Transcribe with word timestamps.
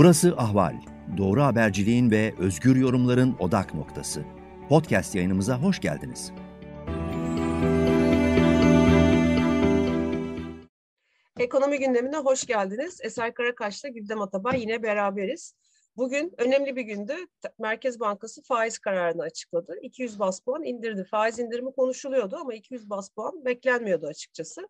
Burası 0.00 0.34
Ahval. 0.36 0.74
Doğru 1.16 1.42
haberciliğin 1.42 2.10
ve 2.10 2.34
özgür 2.38 2.76
yorumların 2.76 3.36
odak 3.38 3.74
noktası. 3.74 4.24
Podcast 4.68 5.14
yayınımıza 5.14 5.62
hoş 5.62 5.80
geldiniz. 5.80 6.32
Ekonomi 11.38 11.78
gündemine 11.78 12.16
hoş 12.16 12.46
geldiniz. 12.46 13.00
Eser 13.02 13.34
Karakaş'la 13.34 13.88
Güldem 13.88 14.20
Atabay 14.20 14.60
yine 14.60 14.82
beraberiz. 14.82 15.54
Bugün 15.96 16.32
önemli 16.38 16.76
bir 16.76 16.82
gündü. 16.82 17.14
Merkez 17.58 18.00
Bankası 18.00 18.42
faiz 18.42 18.78
kararını 18.78 19.22
açıkladı. 19.22 19.78
200 19.82 20.18
bas 20.18 20.40
puan 20.40 20.62
indirdi. 20.62 21.04
Faiz 21.04 21.38
indirimi 21.38 21.72
konuşuluyordu 21.72 22.36
ama 22.40 22.54
200 22.54 22.90
bas 22.90 23.08
puan 23.08 23.44
beklenmiyordu 23.44 24.06
açıkçası. 24.06 24.68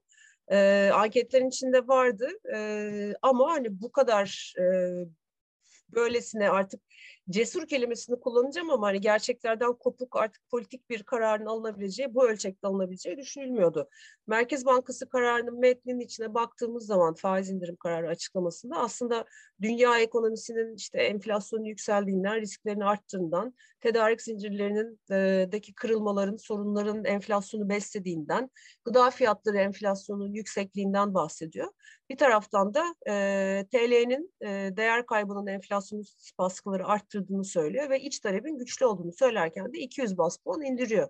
E, 0.50 0.90
anketlerin 0.94 1.48
içinde 1.48 1.88
vardı 1.88 2.28
e, 2.54 3.14
ama 3.22 3.50
hani 3.50 3.80
bu 3.80 3.92
kadar 3.92 4.54
e, 4.58 4.64
böylesine 5.94 6.50
artık 6.50 6.80
cesur 7.30 7.66
kelimesini 7.66 8.20
kullanacağım 8.20 8.70
ama 8.70 8.86
hani 8.86 9.00
gerçeklerden 9.00 9.72
kopuk 9.72 10.16
artık 10.16 10.42
politik 10.50 10.90
bir 10.90 11.02
kararın 11.02 11.46
alınabileceği, 11.46 12.14
bu 12.14 12.28
ölçekte 12.28 12.68
alınabileceği 12.68 13.16
düşünülmüyordu. 13.16 13.88
Merkez 14.26 14.66
Bankası 14.66 15.08
kararının 15.08 15.60
metninin 15.60 16.00
içine 16.00 16.34
baktığımız 16.34 16.86
zaman 16.86 17.14
faiz 17.14 17.50
indirim 17.50 17.76
kararı 17.76 18.08
açıklamasında 18.08 18.76
aslında 18.76 19.24
dünya 19.62 19.98
ekonomisinin 19.98 20.76
işte 20.76 20.98
enflasyonun 20.98 21.64
yükseldiğinden, 21.64 22.40
risklerini 22.40 22.84
arttığından, 22.84 23.54
tedarik 23.80 24.22
zincirlerinin 24.22 25.00
e, 25.10 25.48
deki 25.52 25.74
kırılmaların, 25.74 26.36
sorunların 26.36 27.04
enflasyonu 27.04 27.68
beslediğinden, 27.68 28.50
gıda 28.84 29.10
fiyatları 29.10 29.58
enflasyonun 29.58 30.32
yüksekliğinden 30.32 31.14
bahsediyor. 31.14 31.68
Bir 32.10 32.16
taraftan 32.16 32.74
da 32.74 32.94
e, 33.08 33.66
TL'nin 33.72 34.34
e, 34.40 34.76
değer 34.76 35.06
kaybının 35.06 35.46
enflasyon 35.46 36.04
baskıları 36.38 36.86
arttırdığını 37.20 37.44
söylüyor 37.44 37.90
ve 37.90 38.00
iç 38.00 38.20
talebin 38.20 38.58
güçlü 38.58 38.86
olduğunu 38.86 39.12
söylerken 39.12 39.72
de 39.72 39.78
200 39.78 40.18
bas 40.18 40.36
puan 40.36 40.62
indiriyor. 40.62 41.08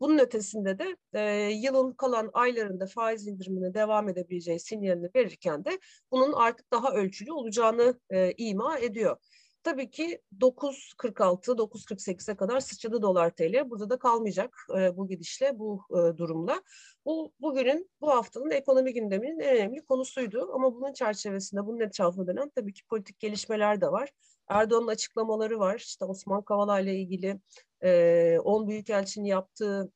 Bunun 0.00 0.18
ötesinde 0.18 0.78
de 0.78 0.96
e, 1.12 1.50
yılın 1.52 1.92
kalan 1.92 2.30
aylarında 2.32 2.86
faiz 2.86 3.26
indirimine 3.26 3.74
devam 3.74 4.08
edebileceği 4.08 4.60
sinyalini 4.60 5.10
verirken 5.14 5.64
de 5.64 5.78
bunun 6.10 6.32
artık 6.32 6.72
daha 6.72 6.92
ölçülü 6.92 7.32
olacağını 7.32 8.00
e, 8.10 8.32
ima 8.36 8.78
ediyor. 8.78 9.16
Tabii 9.62 9.90
ki 9.90 10.20
9.46, 10.40 11.56
9.48'e 11.56 12.36
kadar 12.36 12.60
sıçradı 12.60 13.02
dolar 13.02 13.30
TL. 13.30 13.70
Burada 13.70 13.90
da 13.90 13.98
kalmayacak 13.98 14.56
e, 14.78 14.96
bu 14.96 15.08
gidişle, 15.08 15.58
bu 15.58 15.82
e, 15.90 16.18
durumla. 16.18 16.62
Bu 17.04 17.32
bugünün, 17.40 17.90
bu 18.00 18.10
haftanın 18.10 18.50
ekonomi 18.50 18.92
gündeminin 18.92 19.40
en 19.40 19.56
önemli 19.56 19.84
konusuydu. 19.84 20.50
Ama 20.54 20.74
bunun 20.74 20.92
çerçevesinde, 20.92 21.66
bunun 21.66 21.80
etrafında 21.80 22.26
dönen 22.26 22.50
tabii 22.54 22.72
ki 22.72 22.82
politik 22.86 23.18
gelişmeler 23.18 23.80
de 23.80 23.92
var. 23.92 24.10
Erdoğan'ın 24.50 24.86
açıklamaları 24.86 25.58
var. 25.58 25.76
İşte 25.76 26.04
Osman 26.04 26.42
Kavala 26.42 26.80
ile 26.80 26.96
ilgili 26.96 27.40
e, 27.82 28.38
10 28.38 28.68
büyükelçinin 28.68 29.24
yaptığı 29.24 29.92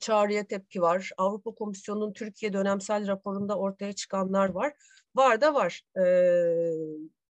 çağrıya 0.00 0.46
tepki 0.46 0.82
var. 0.82 1.10
Avrupa 1.16 1.54
Komisyonu'nun 1.54 2.12
Türkiye 2.12 2.52
dönemsel 2.52 3.06
raporunda 3.06 3.58
ortaya 3.58 3.92
çıkanlar 3.92 4.48
var. 4.48 4.72
Var 5.14 5.40
da 5.40 5.54
var. 5.54 5.82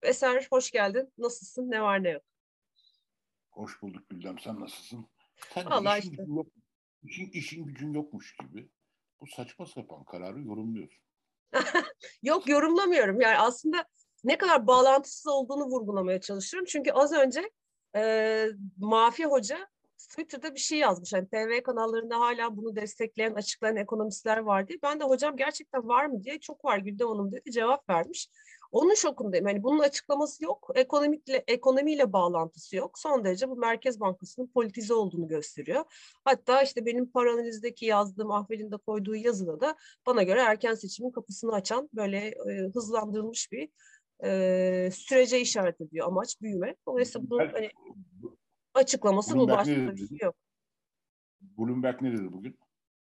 Eser 0.03 0.47
hoş 0.51 0.71
geldin. 0.71 1.13
Nasılsın? 1.19 1.71
Ne 1.71 1.83
var 1.83 2.03
ne 2.03 2.11
yok? 2.11 2.23
Hoş 3.51 3.83
bulduk 3.83 4.09
Güldem. 4.09 4.39
Sen 4.39 4.61
nasılsın? 4.61 5.07
Sen 5.55 5.65
Allah 5.65 5.99
işin, 5.99 6.11
işte. 6.11 6.23
Yok, 6.27 6.47
işin, 7.03 7.31
işin 7.31 7.65
gücün 7.65 7.93
yokmuş 7.93 8.37
gibi 8.37 8.69
bu 9.21 9.27
saçma 9.27 9.67
sapan 9.67 10.05
kararı 10.05 10.43
yorumluyorsun. 10.43 11.05
yok 12.23 12.49
yorumlamıyorum. 12.49 13.21
Yani 13.21 13.39
aslında 13.39 13.87
ne 14.25 14.39
kadar 14.39 14.67
bağlantısız 14.67 15.27
olduğunu 15.27 15.65
vurgulamaya 15.65 16.21
çalışıyorum. 16.21 16.67
Çünkü 16.71 16.93
az 16.93 17.13
önce 17.13 17.51
e, 17.97 18.47
Mafi 18.79 19.25
Hoca 19.25 19.69
Twitter'da 19.99 20.55
bir 20.55 20.61
şey 20.61 20.79
yazmış. 20.79 21.13
Hani 21.13 21.29
TV 21.29 21.63
kanallarında 21.63 22.21
hala 22.21 22.57
bunu 22.57 22.77
destekleyen, 22.77 23.35
açıklayan 23.35 23.77
ekonomistler 23.77 24.39
var 24.39 24.69
diye. 24.69 24.79
Ben 24.83 25.01
de 25.01 25.05
hocam 25.05 25.37
gerçekten 25.37 25.89
var 25.89 26.07
mı 26.07 26.25
diye 26.25 26.41
çok 26.41 26.65
var 26.65 26.79
Gülden 26.79 27.07
Hanım 27.07 27.33
dedi 27.33 27.51
cevap 27.51 27.91
vermiş. 27.91 28.29
Onun 28.73 28.95
şokundayım. 28.95 29.49
Yani 29.49 29.63
bunun 29.63 29.79
açıklaması 29.79 30.45
yok. 30.45 30.71
Ekonomikle, 30.75 31.45
ekonomiyle 31.47 32.13
bağlantısı 32.13 32.77
yok. 32.77 32.99
Son 32.99 33.25
derece 33.25 33.49
bu 33.49 33.57
Merkez 33.57 34.01
Bankası'nın 34.01 34.47
politize 34.47 34.95
olduğunu 34.95 35.29
gösteriyor. 35.29 35.85
Hatta 36.25 36.63
işte 36.63 36.87
benim 36.87 37.11
paranalizdeki 37.11 37.87
yazdığım, 37.87 38.31
Ahmet'in 38.31 38.71
de 38.71 38.77
koyduğu 38.77 39.17
yazıda 39.17 39.61
da 39.61 39.77
bana 40.07 40.23
göre 40.23 40.41
erken 40.41 40.75
seçimin 40.75 41.11
kapısını 41.11 41.53
açan 41.55 41.89
böyle 41.93 42.19
e, 42.19 42.71
hızlandırılmış 42.75 43.53
bir 43.53 43.69
e, 44.25 44.91
sürece 44.93 45.41
işaret 45.41 45.81
ediyor. 45.81 46.07
Amaç 46.07 46.41
büyüme. 46.41 46.75
Dolayısıyla 46.87 47.31
bu 47.31 47.39
hani, 47.39 47.71
açıklaması 48.75 49.35
Bloomberg 49.35 49.57
bu 49.57 49.59
başka 49.59 49.97
bir 49.97 50.09
şey 50.09 50.19
yok. 50.23 50.37
Bloomberg 51.41 52.03
ne 52.03 52.13
dedi 52.13 52.33
bugün? 52.33 52.59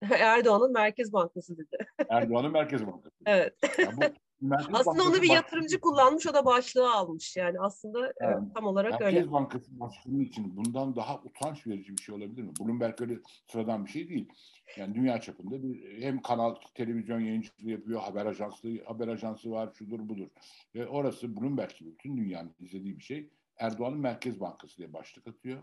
Erdoğan'ın 0.20 0.74
Merkez 0.74 1.14
Bankası 1.14 1.58
dedi. 1.58 1.88
Erdoğan'ın 2.10 2.52
Merkez 2.52 2.88
Bankası. 2.88 3.16
evet. 3.26 3.54
Yani 3.78 3.98
bu 3.98 4.02
Merkez 4.42 4.68
aslında 4.74 4.86
Bankası 4.86 5.10
onu 5.10 5.22
bir 5.22 5.30
yatırımcı 5.30 5.80
kullanmış, 5.80 6.28
o 6.28 6.34
da 6.34 6.46
başlığı 6.46 6.92
almış. 6.92 7.38
Yani 7.38 7.60
aslında 7.60 8.14
yani, 8.22 8.54
tam 8.54 8.66
olarak 8.66 8.92
Merkez 8.92 9.08
öyle. 9.08 9.16
Merkez 9.16 9.32
Bankası 9.32 9.80
başkanı 9.80 10.22
için 10.24 10.58
bundan 10.58 10.96
daha 10.96 11.22
utanç 11.24 11.68
verici 11.68 11.98
bir 11.98 12.02
şey 12.02 12.16
olabilir 12.16 12.42
mi? 12.42 12.52
Bloomberg 12.60 13.02
öyle 13.02 13.20
sıradan 13.52 13.86
bir 13.86 13.92
şey 13.92 14.10
değil. 14.10 14.30
Yani 14.78 14.96
dünya 14.96 15.22
çapında 15.22 15.64
bir 15.64 16.02
hem 16.02 16.22
kanal, 16.22 16.56
televizyon 16.76 17.20
yayıncılığı 17.20 17.72
yapıyor, 17.72 18.02
haber 18.02 18.26
ajansı, 18.26 18.84
haber 18.86 19.08
ajansı 19.08 19.52
var, 19.52 19.74
şudur 19.74 20.10
budur. 20.10 20.28
Ve 20.76 20.88
orası 20.88 21.38
Bloomberg 21.38 21.72
gibi 21.80 21.92
bütün 21.92 22.18
dünyanın 22.18 22.56
izlediği 22.60 22.98
bir 22.98 23.04
şey. 23.04 23.30
Erdoğan'ın 23.58 24.00
Merkez 24.00 24.40
Bankası 24.40 24.78
diye 24.78 24.94
başlık 24.94 25.28
atıyor. 25.28 25.62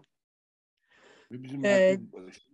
Ve 1.32 1.42
bizim 1.42 1.64
ee, 1.64 1.98
Merkez, 2.12 2.46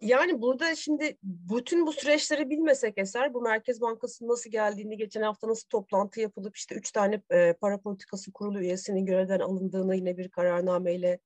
yani 0.00 0.42
burada 0.42 0.74
şimdi 0.74 1.18
bütün 1.22 1.86
bu 1.86 1.92
süreçleri 1.92 2.50
bilmesek 2.50 2.98
eser 2.98 3.34
bu 3.34 3.42
Merkez 3.42 3.80
Bankası'nın 3.80 4.28
nasıl 4.28 4.50
geldiğini, 4.50 4.96
geçen 4.96 5.22
hafta 5.22 5.48
nasıl 5.48 5.68
toplantı 5.68 6.20
yapılıp 6.20 6.56
işte 6.56 6.74
üç 6.74 6.92
tane 6.92 7.22
e, 7.30 7.52
para 7.52 7.78
politikası 7.80 8.32
kurulu 8.32 8.60
üyesinin 8.60 9.06
görevden 9.06 9.40
alındığını 9.40 9.96
yine 9.96 10.16
bir 10.18 10.28
kararnameyle 10.28 11.18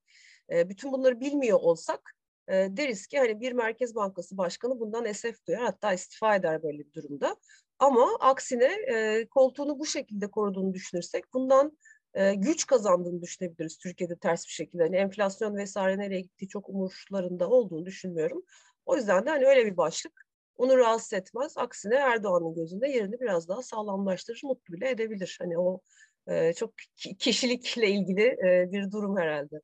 e, 0.51 0.69
bütün 0.69 0.91
bunları 0.91 1.19
bilmiyor 1.19 1.59
olsak 1.61 2.15
e, 2.47 2.53
deriz 2.53 3.07
ki 3.07 3.19
hani 3.19 3.39
bir 3.39 3.51
Merkez 3.51 3.95
Bankası 3.95 4.37
Başkanı 4.37 4.79
bundan 4.79 5.05
esef 5.05 5.47
duyar 5.47 5.61
hatta 5.61 5.93
istifa 5.93 6.35
eder 6.35 6.63
böyle 6.63 6.79
bir 6.79 6.93
durumda. 6.93 7.35
Ama 7.79 8.17
aksine 8.19 8.65
e, 8.65 9.27
koltuğunu 9.27 9.79
bu 9.79 9.85
şekilde 9.85 10.31
koruduğunu 10.31 10.73
düşünürsek 10.73 11.33
bundan 11.33 11.77
e, 12.15 12.35
güç 12.35 12.65
kazandığını 12.65 13.21
düşünebiliriz 13.21 13.77
Türkiye'de 13.77 14.15
ters 14.15 14.45
bir 14.47 14.51
şekilde. 14.51 14.83
Hani 14.83 14.95
enflasyon 14.95 15.55
vesaire 15.55 15.97
nereye 15.97 16.21
gittiği 16.21 16.47
çok 16.47 16.69
umurlarında 16.69 17.49
olduğunu 17.49 17.85
düşünmüyorum. 17.85 18.43
O 18.85 18.95
yüzden 18.95 19.25
de 19.25 19.29
hani 19.29 19.45
öyle 19.45 19.65
bir 19.65 19.77
başlık 19.77 20.25
onu 20.57 20.77
rahatsız 20.77 21.13
etmez. 21.13 21.57
Aksine 21.57 21.95
Erdoğan'ın 21.95 22.55
gözünde 22.55 22.87
yerini 22.87 23.19
biraz 23.19 23.49
daha 23.49 23.61
sağlamlaştırır, 23.61 24.41
mutlu 24.43 24.73
bile 24.73 24.89
edebilir. 24.89 25.37
Hani 25.41 25.59
o 25.59 25.81
e, 26.27 26.53
çok 26.53 26.73
kişilikle 27.19 27.89
ilgili 27.89 28.23
e, 28.23 28.71
bir 28.71 28.91
durum 28.91 29.17
herhalde. 29.17 29.61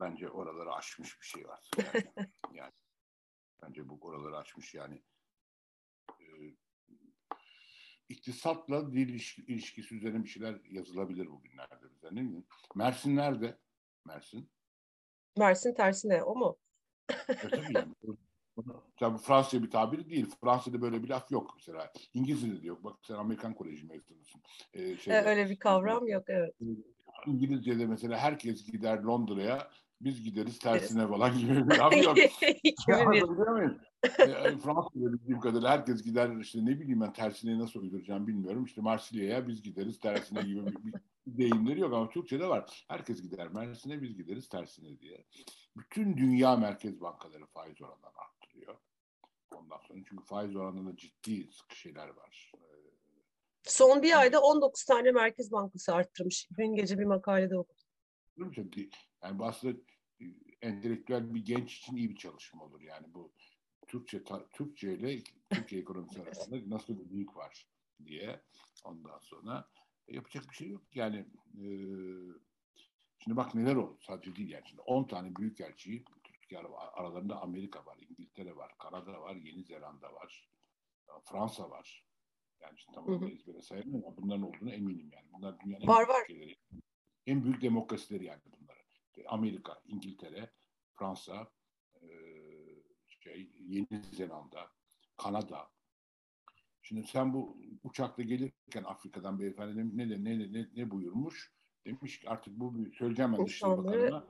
Bence 0.00 0.28
oraları 0.28 0.72
aşmış 0.72 1.20
bir 1.20 1.26
şey 1.26 1.48
var. 1.48 1.70
Yani, 1.76 2.04
yani 2.52 2.72
bence 3.62 3.88
bu 3.88 3.98
oraları 4.02 4.36
aşmış 4.36 4.74
yani. 4.74 5.02
İktisatla 8.08 8.92
dil 8.92 9.08
ilişkisi 9.48 9.94
üzerine 9.94 10.24
bir 10.24 10.28
şeyler 10.28 10.60
yazılabilir 10.70 11.26
bugünlerde 11.30 11.90
bize. 11.94 12.08
Ne 12.14 12.20
bileyim. 12.20 12.46
Mersin 12.74 13.16
nerede? 13.16 13.58
Mersin. 14.04 14.50
Mersin 15.38 15.74
tersine 15.74 16.22
o 16.22 16.36
mu? 16.36 16.56
e, 17.28 17.48
tabii 17.50 17.74
yani. 17.74 17.94
Tabii 18.96 19.18
Fransızca 19.18 19.62
bir 19.62 19.70
tabiri 19.70 20.10
değil. 20.10 20.26
Fransa'da 20.40 20.80
böyle 20.80 21.02
bir 21.02 21.08
laf 21.08 21.30
yok 21.30 21.52
mesela. 21.56 21.92
İngilizce'de 22.14 22.62
de 22.62 22.66
yok. 22.66 22.84
Bak 22.84 22.96
sen 23.02 23.14
Amerikan 23.14 23.54
Koleji 23.54 23.86
mezunusun. 23.86 24.42
Ee, 24.72 24.96
şeyde, 24.96 25.20
öyle 25.20 25.50
bir 25.50 25.58
kavram 25.58 26.06
yok 26.06 26.24
evet. 26.28 26.54
İngilizce'de 27.26 27.86
mesela 27.86 28.18
herkes 28.18 28.64
gider 28.66 29.02
Londra'ya 29.02 29.70
biz 30.00 30.22
gideriz 30.22 30.58
tersine 30.58 31.08
falan 31.08 31.32
gibi 31.38 31.68
bir 31.68 31.78
laf 31.78 32.04
yok. 32.04 32.18
e, 34.18 34.58
Fransa'da 34.58 35.12
bildiğim 35.12 35.40
kadarıyla 35.40 35.70
herkes 35.70 36.02
gider 36.02 36.36
işte 36.40 36.64
ne 36.64 36.80
bileyim 36.80 37.00
ben 37.00 37.12
tersine 37.12 37.58
nasıl 37.58 37.80
uyduracağım 37.80 38.26
bilmiyorum. 38.26 38.64
İşte 38.64 38.80
Marsilya'ya 38.80 39.48
biz 39.48 39.62
gideriz 39.62 40.00
tersine 40.00 40.42
gibi 40.42 40.66
bir, 40.66 40.84
bir 40.84 40.94
deyimleri 41.26 41.80
yok 41.80 41.94
ama 41.94 42.08
Türkçe'de 42.08 42.48
var. 42.48 42.84
Herkes 42.88 43.22
gider 43.22 43.48
Mersin'e 43.48 44.02
biz 44.02 44.16
gideriz 44.16 44.48
tersine 44.48 45.00
diye. 45.00 45.24
Bütün 45.76 46.16
dünya 46.16 46.56
merkez 46.56 47.00
bankaları 47.00 47.46
faiz 47.46 47.82
oranlarını 47.82 48.18
arttırıyor. 48.18 48.76
Ondan 49.54 49.78
sonra 49.78 49.98
çünkü 50.08 50.24
faiz 50.24 50.56
oranında 50.56 50.96
ciddi 50.96 51.48
şeyler 51.74 52.08
var. 52.08 52.52
Ee, 52.56 52.60
Son 53.62 54.02
bir 54.02 54.20
ayda 54.20 54.40
19 54.40 54.84
tane 54.84 55.10
merkez 55.10 55.52
bankası 55.52 55.94
arttırmış. 55.94 56.48
Dün 56.58 56.74
gece 56.74 56.98
bir 56.98 57.04
makalede 57.04 57.58
okudum. 57.58 57.84
Yani 59.22 59.38
bu 59.38 59.44
aslında 59.44 59.78
e, 60.20 60.24
entelektüel 60.62 61.34
bir 61.34 61.44
genç 61.44 61.76
için 61.76 61.96
iyi 61.96 62.10
bir 62.10 62.16
çalışma 62.16 62.64
olur. 62.64 62.80
Yani 62.80 63.14
bu 63.14 63.32
Türkçe 63.88 64.22
Türkçe 64.52 64.94
ile 64.94 65.22
Türkiye 65.50 65.80
ekonomisi 65.82 66.22
arasında 66.22 66.56
nasıl 66.66 66.98
bir 66.98 67.10
büyük 67.10 67.36
var 67.36 67.68
diye 68.04 68.42
ondan 68.84 69.18
sonra 69.18 69.68
yapacak 70.08 70.44
bir 70.50 70.54
şey 70.54 70.68
yok. 70.68 70.82
Yani 70.94 71.16
e, 71.54 71.66
şimdi 73.18 73.36
bak 73.36 73.54
neler 73.54 73.76
oldu 73.76 73.98
sadece 74.00 74.36
değil 74.36 74.50
yani. 74.50 74.68
Şimdi 74.68 74.82
10 74.82 75.04
tane 75.04 75.36
büyükelçiyi 75.36 76.04
Türkiye 76.24 76.60
aralarında 76.92 77.42
Amerika 77.42 77.86
var, 77.86 77.98
İngiltere 77.98 78.56
var, 78.56 78.74
Kanada 78.78 79.20
var, 79.20 79.36
Yeni 79.36 79.64
Zelanda 79.64 80.12
var, 80.12 80.48
Fransa 81.24 81.70
var. 81.70 82.04
Yani 82.60 82.78
şimdi 82.78 82.94
tamam 82.94 83.28
ezbere 83.28 83.62
sayamıyorum 83.62 84.06
ama 84.06 84.16
bunların 84.16 84.42
olduğunu 84.42 84.70
eminim 84.70 85.10
yani. 85.12 85.26
Bunlar 85.32 85.60
dünyanın 85.60 85.86
var, 85.86 86.02
en, 86.02 86.08
var. 86.08 86.22
Ülkeleri, 86.22 86.56
en 87.26 87.44
büyük 87.44 87.62
demokrasileri 87.62 88.24
yani 88.24 88.40
Amerika, 89.26 89.82
İngiltere, 89.86 90.50
Fransa, 90.94 91.52
e, 92.02 92.08
şey, 93.08 93.50
Yeni 93.54 94.02
Zelanda, 94.02 94.70
Kanada. 95.16 95.70
Şimdi 96.82 97.06
sen 97.06 97.34
bu 97.34 97.58
uçakla 97.84 98.22
gelirken 98.22 98.84
Afrika'dan 98.84 99.40
beyefendi 99.40 99.96
ne 99.96 100.08
ne 100.08 100.24
ne 100.24 100.52
ne, 100.52 100.68
ne 100.74 100.90
buyurmuş? 100.90 101.52
Demiş 101.86 102.20
ki 102.20 102.30
artık 102.30 102.60
bu 102.60 102.74
söyleyeceğim 102.98 103.32
ben 103.32 103.46
Dışişleri 103.46 103.78
Bakanı'na 103.78 104.26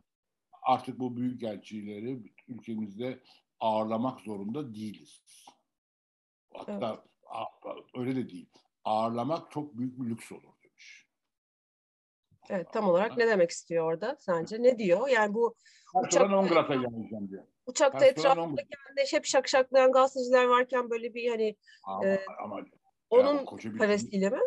artık 0.62 0.98
bu 0.98 1.16
büyük 1.16 1.42
elçileri 1.42 2.34
ülkemizde 2.48 3.22
ağırlamak 3.60 4.20
zorunda 4.20 4.74
değiliz. 4.74 5.22
Hatta 6.54 7.04
evet. 7.66 7.84
öyle 7.94 8.16
de 8.16 8.30
değil. 8.30 8.50
Ağırlamak 8.84 9.50
çok 9.50 9.78
büyük 9.78 10.00
bir 10.00 10.10
lüks 10.10 10.32
olur 10.32 10.42
demiş. 10.42 10.57
Evet 12.50 12.72
tam 12.72 12.88
olarak 12.88 13.16
ne 13.16 13.26
demek 13.26 13.50
istiyor 13.50 13.84
orada 13.84 14.16
sence? 14.20 14.62
Ne 14.62 14.78
diyor? 14.78 15.08
Yani 15.08 15.34
bu 15.34 15.54
uçakta, 15.94 16.38
Ongrat'a 16.38 16.74
geleceğim 16.74 17.28
diyor. 17.30 17.44
Uçakta 17.66 18.04
etrafında 18.04 18.62
kendine 18.62 19.06
hep 19.10 19.24
şakşaklayan 19.24 19.92
gazeteciler 19.92 20.44
varken 20.44 20.90
böyle 20.90 21.14
bir 21.14 21.30
hani 21.30 21.56
ama, 21.84 22.06
e, 22.06 22.20
ama 22.44 22.60
onun 23.10 23.46
parasıyla 23.78 24.30
mi? 24.30 24.40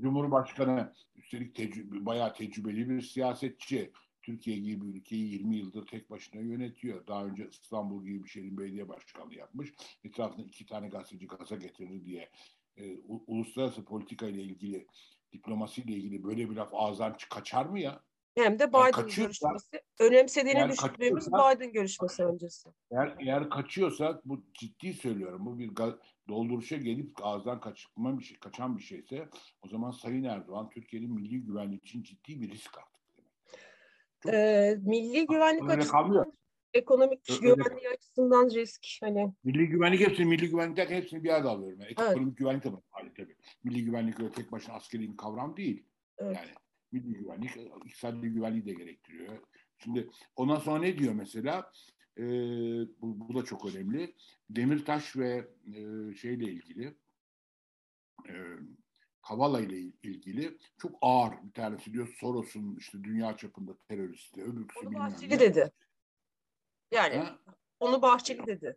Cumhurbaşkanı 0.00 0.92
üstelik 1.16 1.54
tecrübe, 1.54 2.06
bayağı 2.06 2.34
tecrübeli 2.34 2.88
bir 2.88 3.00
siyasetçi. 3.00 3.92
Türkiye 4.22 4.56
gibi 4.56 4.86
bir 4.86 4.94
ülkeyi 4.94 5.32
20 5.32 5.56
yıldır 5.56 5.86
tek 5.86 6.10
başına 6.10 6.40
yönetiyor. 6.40 7.06
Daha 7.06 7.24
önce 7.24 7.48
İstanbul 7.50 8.04
gibi 8.04 8.24
bir 8.24 8.28
şehrin 8.28 8.58
belediye 8.58 8.88
başkanlığı 8.88 9.34
yapmış. 9.34 9.72
Etrafında 10.04 10.42
iki 10.42 10.66
tane 10.66 10.88
gazeteci 10.88 11.26
gaza 11.26 11.56
getirdi 11.56 12.04
diye 12.04 12.30
e, 12.76 12.96
uluslararası 13.26 13.84
politika 13.84 14.26
ile 14.26 14.42
ilgili, 14.42 14.86
diplomasi 15.34 15.82
ile 15.82 15.92
ilgili 15.92 16.24
böyle 16.24 16.50
bir 16.50 16.56
laf 16.56 16.68
ağızdan 16.72 17.16
kaçar 17.30 17.66
mı 17.66 17.80
ya? 17.80 18.00
Hem 18.34 18.58
de 18.58 18.68
Biden 18.68 18.80
yani 18.80 19.14
görüşmesi. 19.16 19.82
Önemsediğini 20.00 20.68
düşündüğümüz 20.68 21.26
Biden 21.26 21.72
görüşmesi 21.72 22.24
öncesi. 22.24 22.70
Eğer, 22.90 23.16
eğer 23.20 23.50
kaçıyorsak 23.50 24.28
bu 24.28 24.44
ciddi 24.54 24.94
söylüyorum. 24.94 25.46
Bu 25.46 25.58
bir 25.58 25.70
dolduruşa 26.28 26.76
gelip 26.76 27.10
ağızdan 27.22 27.60
kaçırma 27.60 28.18
bir 28.18 28.24
şey, 28.24 28.38
kaçan 28.38 28.78
bir 28.78 28.82
şeyse 28.82 29.28
o 29.62 29.68
zaman 29.68 29.90
Sayın 29.90 30.24
Erdoğan 30.24 30.70
Türkiye'nin 30.70 31.14
milli 31.14 31.42
güvenlik 31.42 31.84
için 31.86 32.02
ciddi 32.02 32.40
bir 32.40 32.50
risk 32.50 32.78
artık. 32.78 32.94
Ee, 34.34 34.76
milli 34.82 35.26
güvenlik 35.26 35.70
açısından 35.70 36.32
ekonomik 36.74 37.30
öyle 37.30 37.54
güvenliği 37.54 37.88
açısından 37.88 38.50
risk 38.50 38.86
hani. 39.00 39.32
Milli 39.44 39.68
güvenlik 39.68 40.00
hepsini 40.00 40.26
milli 40.26 40.48
güvenlik 40.48 40.76
derken 40.76 40.96
hepsini 40.96 41.24
bir 41.24 41.28
arada 41.28 41.50
alıyorum. 41.50 41.80
Yani 41.80 41.90
ekonomik 41.90 42.28
evet. 42.28 42.36
güvenlik 42.36 42.64
de 42.64 42.72
var 42.72 42.82
tabii. 43.16 43.36
Milli 43.64 43.84
güvenlik 43.84 44.20
öyle 44.20 44.32
tek 44.32 44.52
başına 44.52 44.74
askeri 44.74 45.12
bir 45.12 45.16
kavram 45.16 45.56
değil. 45.56 45.86
Evet. 46.18 46.36
Yani 46.36 46.50
milli 46.92 47.18
güvenlik 47.18 47.50
iktisadi 47.84 48.28
güvenliği 48.28 48.66
de 48.66 48.72
gerektiriyor. 48.72 49.38
Şimdi 49.78 50.10
ondan 50.36 50.58
sonra 50.58 50.80
ne 50.80 50.98
diyor 50.98 51.12
mesela? 51.12 51.72
E, 52.18 52.22
bu, 53.00 53.28
bu 53.28 53.34
da 53.34 53.44
çok 53.44 53.74
önemli. 53.74 54.14
Demirtaş 54.50 55.16
ve 55.16 55.48
e, 55.66 56.14
şeyle 56.14 56.44
ilgili 56.44 56.94
e, 58.28 58.34
Kavala 59.28 59.60
ile 59.60 59.78
ilgili 60.02 60.58
çok 60.78 60.98
ağır 61.00 61.32
bir 61.42 61.52
tanesi 61.52 61.92
diyor 61.92 62.16
Soros'un 62.20 62.76
işte 62.76 63.04
dünya 63.04 63.36
çapında 63.36 63.76
teröristi. 63.88 64.42
Öbürküsü 64.42 64.86
onu 64.86 64.94
Bahçeli 64.94 65.40
dedi. 65.40 65.72
Yani 66.94 67.16
ha? 67.16 67.38
onu 67.80 68.02
Bahçeli 68.02 68.46
dedi 68.46 68.76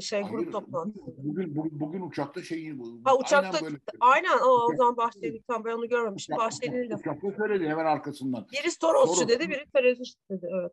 şey 0.00 0.22
Hayır, 0.22 0.34
grup 0.34 0.52
toplantısında. 0.52 1.12
Bugün, 1.16 1.56
bugün, 1.56 1.80
bugün 1.80 2.00
uçakta 2.00 2.42
şey 2.42 2.76
ha, 3.04 3.16
uçakta 3.16 3.48
aynen, 3.48 3.62
böyle. 3.62 3.78
aynen 4.00 4.38
o, 4.38 4.48
o 4.48 4.76
zaman 4.76 4.96
Bahçeli 4.96 5.42
tam 5.42 5.64
ben 5.64 5.72
onu 5.72 5.88
görmemiştim. 5.88 6.36
Bahçeli'nin 6.36 6.90
de. 6.90 6.94
Uçakta 6.94 7.32
söyledi 7.32 7.68
hemen 7.68 7.86
arkasından. 7.86 8.46
Biri 8.52 8.70
Sorosçu 8.70 9.14
Soros, 9.16 9.28
dedi, 9.28 9.50
biri 9.50 9.66
terörist 9.72 10.18
dedi. 10.30 10.48
Evet. 10.60 10.72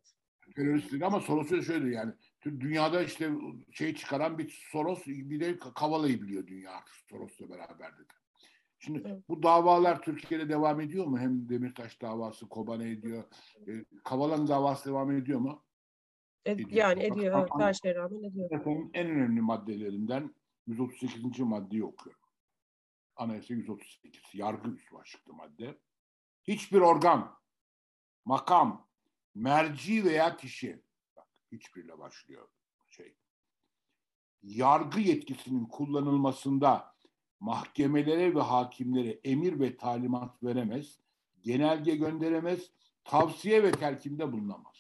Terörist 0.56 0.92
dedi 0.92 1.06
ama 1.06 1.20
Soros'u 1.20 1.64
şöyle 1.64 1.96
yani 1.96 2.14
dünyada 2.46 3.04
işte 3.04 3.30
şey 3.72 3.96
çıkaran 3.96 4.38
bir 4.38 4.68
Soros 4.72 5.08
bir 5.08 5.40
de 5.40 5.58
Kavala'yı 5.76 6.22
biliyor 6.22 6.48
dünya 6.48 6.72
artık 6.72 6.96
Soros'la 7.10 7.50
beraber 7.50 7.94
dedi. 7.94 8.14
Şimdi 8.80 9.04
evet. 9.06 9.20
bu 9.30 9.44
davalar 9.44 10.02
Türkiye'de 10.02 10.50
devam 10.50 10.82
ediyor 10.82 11.06
mu? 11.06 11.20
Hem 11.20 11.50
Demirtaş 11.50 12.02
davası, 12.02 12.50
Kobane 12.50 12.90
ediyor. 12.90 13.24
E, 13.68 13.72
Kavala'nın 14.04 14.48
davası 14.48 14.90
devam 14.90 15.12
ediyor 15.12 15.40
mu? 15.40 15.64
Ediyor. 16.46 16.70
Yani 16.72 17.04
ediyor. 17.04 17.50
Her 17.60 17.74
şeye 17.74 17.96
rağmen 17.96 18.24
ediyor. 18.24 18.50
En 18.94 19.10
önemli 19.10 19.42
maddelerinden 19.42 20.36
138. 20.68 21.40
maddeyi 21.40 21.84
okuyorum. 21.84 22.22
Anayasa 23.16 23.54
138. 23.54 24.22
Yargı 24.34 24.70
üst 24.70 24.94
başlıklı 24.94 25.34
madde. 25.34 25.78
Hiçbir 26.44 26.80
organ, 26.80 27.38
makam, 28.26 28.88
merci 29.36 30.06
veya 30.06 30.38
kişi 30.38 30.84
bak 31.16 31.28
hiçbirle 31.52 32.00
başlıyor 32.00 32.48
şey. 32.90 33.16
Yargı 34.44 35.00
yetkisinin 35.00 35.66
kullanılmasında 35.66 36.96
mahkemelere 37.40 38.36
ve 38.36 38.42
hakimlere 38.42 39.20
emir 39.24 39.60
ve 39.60 39.78
talimat 39.78 40.44
veremez, 40.44 41.00
genelge 41.42 41.96
gönderemez, 41.96 42.72
tavsiye 43.04 43.64
ve 43.64 43.72
telkinde 43.72 44.32
bulunamaz. 44.32 44.71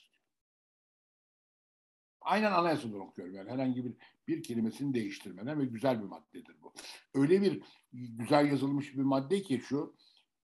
Aynen 2.21 2.51
anayasadan 2.51 2.99
okuyorum 2.99 3.35
yani 3.35 3.49
herhangi 3.49 3.85
bir 3.85 3.93
bir 4.27 4.43
kelimesini 4.43 4.93
değiştirmeden 4.93 5.59
ve 5.59 5.65
güzel 5.65 6.01
bir 6.01 6.07
maddedir 6.07 6.55
bu. 6.61 6.73
Öyle 7.13 7.41
bir 7.41 7.61
güzel 7.93 8.45
yazılmış 8.51 8.97
bir 8.97 9.03
madde 9.03 9.41
ki 9.41 9.61
şu 9.65 9.95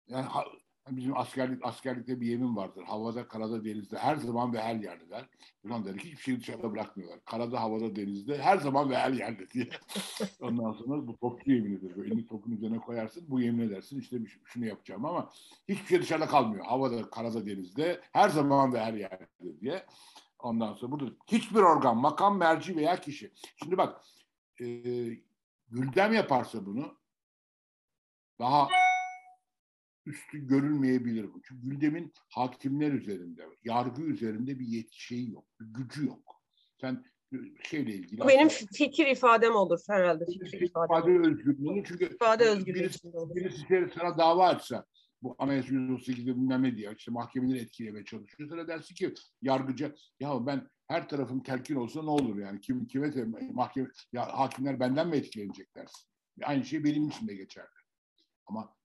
yani 0.07 0.25
bizim 0.91 1.17
askerlik 1.17 1.65
askerlikte 1.65 2.21
bir 2.21 2.27
yemin 2.27 2.55
vardır. 2.55 2.83
Havada, 2.83 3.27
karada, 3.27 3.65
denizde 3.65 3.97
her 3.97 4.15
zaman 4.15 4.53
ve 4.53 4.61
her 4.61 4.75
yerde 4.75 5.09
der. 5.09 5.29
Ulan 5.63 5.85
der 5.85 5.97
ki 5.97 6.05
hiçbir 6.05 6.21
şeyi 6.21 6.39
dışarıda 6.39 6.71
bırakmıyorlar. 6.71 7.25
Karada, 7.25 7.61
havada, 7.61 7.95
denizde 7.95 8.37
her 8.37 8.57
zaman 8.57 8.89
ve 8.89 8.97
her 8.97 9.11
yerde 9.11 9.49
diye. 9.49 9.69
Ondan 10.41 10.71
sonra 10.71 11.07
bu 11.07 11.17
topçu 11.17 11.51
yeminidir. 11.51 11.95
Böyle 11.95 12.07
elini 12.07 12.27
topun 12.27 12.51
üzerine 12.51 12.79
koyarsın. 12.79 13.25
Bu 13.27 13.41
yemin 13.41 13.67
edersin 13.67 13.99
işte 13.99 14.17
şunu 14.45 14.65
yapacağım 14.65 15.05
ama 15.05 15.29
hiçbir 15.69 15.85
şey 15.87 16.01
dışarıda 16.01 16.27
kalmıyor. 16.27 16.65
Havada, 16.65 17.09
karada, 17.09 17.45
denizde 17.45 18.01
her 18.11 18.29
zaman 18.29 18.73
ve 18.73 18.79
her 18.79 18.93
yerde 18.93 19.59
diye. 19.61 19.85
Ondan 20.45 20.73
sonra 20.73 20.91
burada 20.91 21.11
hiçbir 21.27 21.59
organ, 21.59 21.97
makam, 21.97 22.37
merci 22.37 22.75
veya 22.75 23.01
kişi. 23.01 23.31
Şimdi 23.63 23.77
bak 23.77 24.01
e, 24.61 24.65
güldem 25.67 26.13
yaparsa 26.13 26.65
bunu 26.65 26.97
daha 28.39 28.67
üstü 30.05 30.47
görülmeyebilir 30.47 31.33
bu. 31.33 31.41
Çünkü 31.41 31.69
Güldem'in 31.69 32.13
hakimler 32.29 32.91
üzerinde, 32.91 33.45
yargı 33.63 34.01
üzerinde 34.01 34.59
bir 34.59 34.67
yetki 34.67 35.03
şeyi 35.03 35.31
yok, 35.31 35.45
bir 35.59 35.65
gücü 35.65 36.05
yok. 36.05 36.41
Sen 36.81 37.05
şeyle 37.63 37.93
ilgili. 37.93 38.21
Bu 38.21 38.27
benim 38.27 38.47
fikir 38.49 39.07
ifadem 39.07 39.55
olur 39.55 39.79
herhalde. 39.89 40.25
Fikir 40.25 40.61
ifade, 40.61 40.85
ifade 40.85 41.19
özgürlüğü. 41.19 41.83
Çünkü 41.87 42.05
ifade 42.05 42.43
özgürlüğü 42.43 42.79
birisi, 42.79 43.13
birisi 43.13 43.93
sana 43.99 44.17
dava 44.17 44.47
açsa 44.47 44.85
bu 45.25 45.35
anayasa 45.39 45.67
138'de 45.67 46.35
bilmem 46.35 46.63
ne 46.63 46.77
diye 46.77 46.93
işte 46.97 47.11
mahkemeleri 47.11 47.59
etkilemeye 47.59 48.05
çalışıyor. 48.05 48.49
Sonra 48.49 48.67
dersin 48.67 48.95
ki 48.95 49.13
yargıca 49.41 49.95
ya 50.19 50.45
ben 50.45 50.69
her 50.87 51.09
tarafım 51.09 51.43
telkin 51.43 51.75
olsa 51.75 52.03
ne 52.03 52.09
olur 52.09 52.37
yani 52.37 52.61
kim 52.61 52.87
kime 52.87 53.11
mahkeme 53.51 53.89
ya 54.13 54.39
hakimler 54.39 54.79
benden 54.79 55.07
mi 55.07 55.17
etkilenecek 55.17 55.75
dersin. 55.75 56.09
Aynı 56.43 56.65
şey 56.65 56.83
benim 56.83 57.07
için 57.07 57.27
de 57.27 57.35
geçerli. 57.35 57.67
Ama 58.45 58.75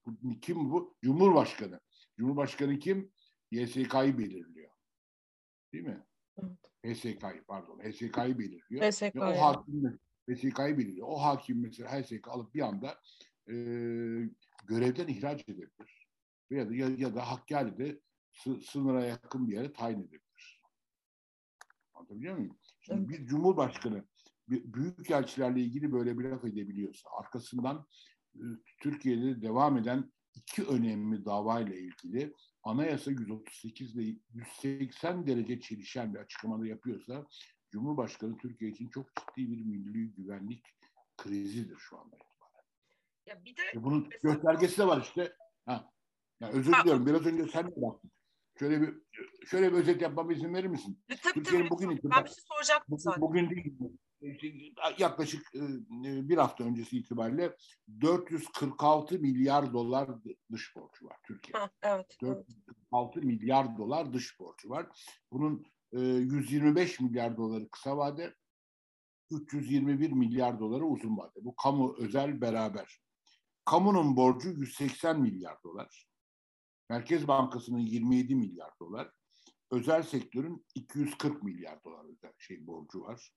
kim 0.41 0.71
bu? 0.71 0.97
Cumhurbaşkanı. 1.01 1.79
Cumhurbaşkanı 2.17 2.79
kim? 2.79 3.11
YSK'yı 3.51 4.17
belirliyor. 4.17 4.71
Değil 5.73 5.83
mi? 5.83 6.03
Evet. 6.37 6.97
HSK'yı 6.97 7.43
pardon. 7.47 7.79
HSK'yı 7.79 8.39
belirliyor. 8.39 8.91
HSK 8.91 9.15
o 9.15 9.41
hakim 9.41 9.99
HSK'yı 10.29 10.77
belirliyor. 10.77 11.07
O 11.07 11.15
hakim 11.15 11.61
mesela 11.61 12.01
HSK 12.01 12.27
alıp 12.27 12.53
bir 12.53 12.61
anda 12.61 12.99
e, 13.47 13.53
görevden 14.67 15.07
ihraç 15.07 15.49
edebilir 15.49 16.00
ya 16.55 16.69
da, 16.69 16.75
ya, 16.75 16.89
ya 16.97 17.15
da 17.15 17.31
Hakkari'de 17.31 18.01
sınıra 18.63 19.05
yakın 19.05 19.47
bir 19.47 19.53
yere 19.53 19.73
tayin 19.73 19.99
edebilir. 19.99 20.61
Anlatabiliyor 21.93 22.37
muyum? 22.37 22.57
Şimdi 22.81 23.09
bir 23.09 23.25
cumhurbaşkanı 23.25 24.03
büyük 24.47 25.11
elçilerle 25.11 25.59
ilgili 25.59 25.91
böyle 25.91 26.19
bir 26.19 26.23
laf 26.23 26.45
edebiliyorsa 26.45 27.09
arkasından 27.19 27.87
e, 28.35 28.43
Türkiye'de 28.81 29.41
devam 29.41 29.77
eden 29.77 30.11
iki 30.33 30.63
önemli 30.63 31.25
davayla 31.25 31.75
ilgili 31.75 32.33
anayasa 32.63 33.11
138 33.11 33.95
ile 33.95 34.19
180 34.33 35.27
derece 35.27 35.59
çelişen 35.59 36.13
bir 36.13 36.19
açıklamada 36.19 36.67
yapıyorsa 36.67 37.25
Cumhurbaşkanı 37.71 38.37
Türkiye 38.37 38.71
için 38.71 38.89
çok 38.89 39.05
ciddi 39.15 39.51
bir 39.51 39.65
milli 39.65 40.13
güvenlik 40.13 40.65
krizidir 41.17 41.77
şu 41.77 41.99
anda 41.99 42.15
itibaren. 42.15 42.65
Ya 43.25 43.45
bir 43.45 43.57
de 43.57 43.61
e 43.73 43.83
bunun 43.83 44.07
mesela... 44.11 44.33
göstergesi 44.33 44.77
de 44.77 44.87
var 44.87 45.01
işte. 45.01 45.35
Ha, 45.65 45.91
Yani 46.41 46.53
özür 46.53 46.73
diliyorum. 46.73 47.05
Biraz 47.05 47.25
önce 47.25 47.47
sen 47.51 47.67
de 47.67 47.81
baktın. 47.81 48.11
Şöyle 48.59 48.81
bir 48.81 48.93
şöyle 49.45 49.71
bir 49.71 49.77
özet 49.77 50.01
yapmama 50.01 50.33
izin 50.33 50.53
verir 50.53 50.67
misin? 50.67 50.99
E, 51.09 51.15
tabii, 51.15 51.33
Türkiye'nin 51.33 51.59
tabii, 51.59 51.69
bugün 51.69 51.89
lütfen. 51.91 51.97
itibariyle 51.97 52.25
ben 52.25 52.25
bir 52.25 52.29
şey 52.29 52.43
soracaktım 52.47 52.85
bugün, 52.91 53.03
zaten. 53.03 53.21
bugün 53.21 53.49
değil 53.49 53.73
yaklaşık 54.97 55.55
e, 55.55 55.61
bir 56.29 56.37
hafta 56.37 56.63
öncesi 56.63 56.97
itibariyle 56.97 57.55
446 58.01 59.19
milyar 59.19 59.73
dolar 59.73 60.09
dış 60.51 60.75
borcu 60.75 61.05
var 61.05 61.17
Türkiye. 61.23 61.59
Ha, 61.59 61.69
evet, 61.83 62.17
evet. 62.23 62.47
446 62.91 63.21
milyar 63.21 63.77
dolar 63.77 64.13
dış 64.13 64.39
borcu 64.39 64.69
var. 64.69 64.87
Bunun 65.31 65.65
e, 65.91 65.99
125 65.99 66.99
milyar 66.99 67.37
doları 67.37 67.69
kısa 67.69 67.97
vade, 67.97 68.35
321 69.31 70.11
milyar 70.11 70.59
doları 70.59 70.85
uzun 70.85 71.17
vade. 71.17 71.45
Bu 71.45 71.55
kamu 71.55 71.95
özel 71.97 72.41
beraber. 72.41 73.01
Kamunun 73.65 74.15
borcu 74.15 74.49
180 74.49 75.21
milyar 75.21 75.63
dolar. 75.63 76.10
Merkez 76.91 77.27
Bankası'nın 77.27 77.79
27 77.79 78.35
milyar 78.35 78.71
dolar. 78.79 79.11
Özel 79.71 80.03
sektörün 80.03 80.65
240 80.75 81.43
milyar 81.43 81.83
dolar 81.83 82.05
özel 82.05 82.33
şey 82.37 82.67
borcu 82.67 83.01
var. 83.01 83.31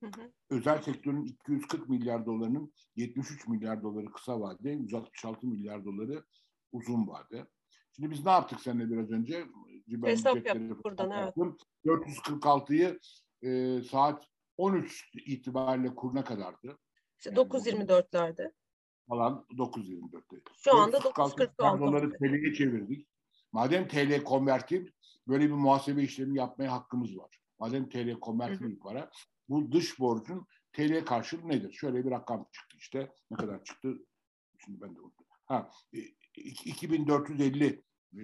Hı 0.00 0.06
hı. 0.06 0.32
Özel 0.50 0.82
sektörün 0.82 1.24
240 1.24 1.88
milyar 1.88 2.26
dolarının 2.26 2.72
73 2.96 3.48
milyar 3.48 3.82
doları 3.82 4.06
kısa 4.06 4.40
vade, 4.40 4.70
166 4.70 5.46
milyar 5.46 5.84
doları 5.84 6.24
uzun 6.72 7.08
vade. 7.08 7.46
Şimdi 7.96 8.10
biz 8.10 8.24
ne 8.24 8.30
yaptık 8.30 8.60
seninle 8.60 8.90
biraz 8.90 9.10
önce? 9.10 9.44
Ben 9.86 10.08
Hesap 10.08 10.46
yaptık 10.46 10.84
buradan, 10.84 11.10
evet. 11.10 11.24
yaptım. 11.24 11.56
446'yı 11.84 12.98
e, 13.42 13.82
saat 13.82 14.26
13 14.56 15.10
itibariyle 15.26 15.94
kuruna 15.94 16.24
kadardı. 16.24 16.78
İşte 17.18 17.30
Yani 17.36 17.48
9.24'lerde. 17.48 18.52
Falan 19.08 19.46
9.24'te. 19.50 20.36
Şu 20.56 20.76
anda 20.76 20.96
446 21.04 21.42
9.46. 21.42 21.80
doları 21.80 22.12
TL'ye 22.12 22.54
çevirdik. 22.54 23.08
Madem 23.52 23.88
TL 23.88 24.24
konvertil 24.24 24.90
böyle 25.28 25.44
bir 25.44 25.54
muhasebe 25.54 26.02
işlemi 26.02 26.38
yapmaya 26.38 26.72
hakkımız 26.72 27.16
var. 27.16 27.38
Madem 27.58 27.88
TL 27.88 28.20
konvertil 28.20 28.64
bir 28.68 28.78
para 28.80 29.10
bu 29.48 29.72
dış 29.72 30.00
borcun 30.00 30.46
TL 30.72 31.04
karşılığı 31.04 31.48
nedir? 31.48 31.72
Şöyle 31.72 32.04
bir 32.04 32.10
rakam 32.10 32.48
çıktı 32.52 32.76
işte. 32.78 33.12
Ne 33.30 33.36
kadar 33.36 33.64
çıktı? 33.64 33.98
Şimdi 34.64 34.80
ben 34.80 34.96
de 34.96 35.00
unuttum. 35.00 35.26
Ha, 35.44 35.70
e, 35.94 35.98
iki- 36.36 36.70
2450 36.70 37.64
e, 37.66 38.20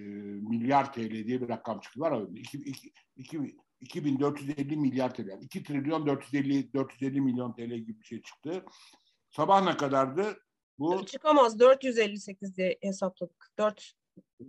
milyar 0.48 0.92
TL 0.92 1.10
diye 1.10 1.40
bir 1.40 1.48
rakam 1.48 1.80
çıktı. 1.80 2.00
Var 2.00 2.22
iki- 2.34 3.54
2450 3.80 4.76
milyar 4.76 5.14
TL. 5.14 5.28
Yani 5.28 5.44
2 5.44 5.62
trilyon 5.62 6.06
450 6.06 6.72
450 6.72 7.20
milyon 7.20 7.52
TL 7.52 7.74
gibi 7.74 8.00
bir 8.00 8.04
şey 8.04 8.22
çıktı. 8.22 8.64
Sabah 9.30 9.64
ne 9.64 9.76
kadardı? 9.76 10.38
Bu 10.78 11.06
Çıkamaz 11.06 11.58
458 11.58 12.56
diye 12.56 12.78
hesapladık. 12.82 13.46
4 13.58 13.92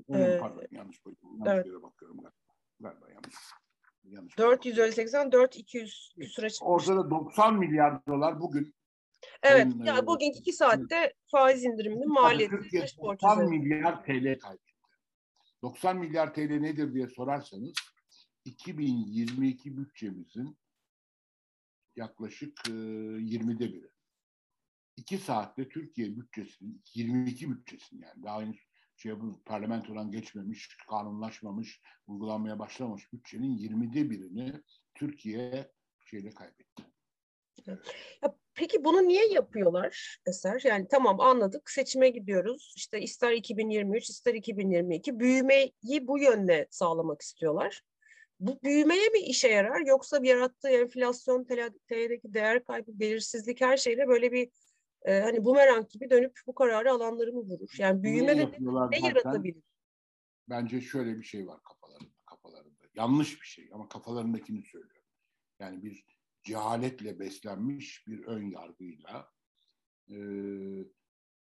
Hmm, 0.08 0.40
pardon 0.40 0.64
yanlış 0.72 1.00
koydum. 1.00 1.20
Yanlış 1.38 1.54
evet. 1.54 1.66
yere 1.66 1.82
bakıyorum 1.84 2.18
galiba. 2.18 2.36
Galiba 2.80 3.10
yanlış. 3.10 3.36
yanlış 4.04 4.38
480 4.38 5.32
4 5.32 5.56
200 5.56 6.14
küsüre 6.20 6.50
çıkmış. 6.50 6.68
Orada 6.70 7.06
da 7.06 7.10
90 7.10 7.60
milyar 7.60 8.06
dolar 8.08 8.40
bugün 8.40 8.76
Evet. 9.44 9.68
Sayın, 9.72 9.84
Ya 9.84 9.98
e, 9.98 10.08
bugün 10.08 10.32
2 10.32 10.54
saatte 10.54 11.14
faiz 11.32 11.64
indiriminin 11.64 12.08
maliyeti 12.14 12.56
Türkiye 12.56 12.84
dış 12.84 12.98
borç 12.98 13.22
90 13.24 13.46
üzerinde. 13.46 13.58
milyar 13.66 14.04
TL 14.04 14.40
kaybetti. 14.40 14.74
90 15.62 15.98
milyar 15.98 16.34
TL 16.34 16.60
nedir 16.60 16.94
diye 16.94 17.08
sorarsanız 17.08 17.74
2022 18.46 19.78
bütçemizin 19.78 20.58
yaklaşık 21.96 22.60
e, 22.68 22.72
20'de 22.72 23.74
biri. 23.74 23.90
2 25.00 25.18
saatte 25.18 25.70
Türkiye 25.70 26.18
bütçesinin 26.18 26.82
22 26.94 27.52
bütçesinin 27.52 28.02
yani 28.02 28.24
daha 28.24 28.42
henüz 28.42 28.60
şey 28.98 29.20
bu 29.22 29.44
parlamentodan 29.46 30.12
geçmemiş, 30.12 30.78
kanunlaşmamış, 30.90 31.82
uygulanmaya 32.08 32.60
başlamamış 32.60 33.14
bütçenin 33.14 33.58
20'de 33.58 34.10
birini 34.10 34.54
Türkiye 34.96 35.72
şeyle 36.06 36.30
kaybetti. 36.30 36.84
Ya 38.24 38.36
peki 38.54 38.84
bunu 38.84 39.08
niye 39.08 39.28
yapıyorlar 39.28 40.20
Eser? 40.28 40.62
Yani 40.64 40.88
tamam 40.88 41.20
anladık 41.20 41.72
seçime 41.72 42.10
gidiyoruz. 42.10 42.74
İşte 42.78 43.02
ister 43.02 43.32
2023 43.32 44.10
ister 44.10 44.34
2022 44.34 45.20
büyümeyi 45.20 45.74
bu 46.02 46.20
yönde 46.20 46.68
sağlamak 46.70 47.22
istiyorlar. 47.22 47.82
Bu 48.40 48.60
büyümeye 48.64 49.10
mi 49.10 49.20
işe 49.20 49.48
yarar 49.48 49.86
yoksa 49.86 50.20
yarattığı 50.24 50.70
enflasyon, 50.70 51.44
TL'deki 51.44 52.34
değer 52.34 52.64
kaybı, 52.64 53.00
belirsizlik 53.00 53.62
her 53.62 53.78
şeyle 53.78 54.08
böyle 54.08 54.32
bir 54.32 54.50
e, 55.06 55.20
hani 55.20 55.46
bumerang 55.46 55.90
gibi 55.90 56.10
dönüp 56.10 56.40
bu 56.48 56.56
kararı 56.56 56.92
alanları 56.92 57.34
mı 57.34 57.40
vurur? 57.40 57.70
Yani 57.78 58.04
büyüme 58.04 58.38
ne 58.38 58.52
dersen, 58.52 59.06
yaratabilir? 59.06 59.64
bence 60.50 60.82
şöyle 60.82 61.18
bir 61.18 61.24
şey 61.24 61.48
var 61.48 61.60
kafalarında, 61.64 62.16
kafalarında. 62.26 62.84
Yanlış 62.96 63.42
bir 63.42 63.48
şey 63.48 63.70
ama 63.74 63.90
kafalarındakini 63.90 64.64
söylüyorum. 64.64 65.08
Yani 65.60 65.84
bir 65.84 66.06
cehaletle 66.44 67.20
beslenmiş 67.20 68.08
bir 68.08 68.26
ön 68.26 68.50
yargıyla. 68.52 69.32
Ee, 70.10 70.86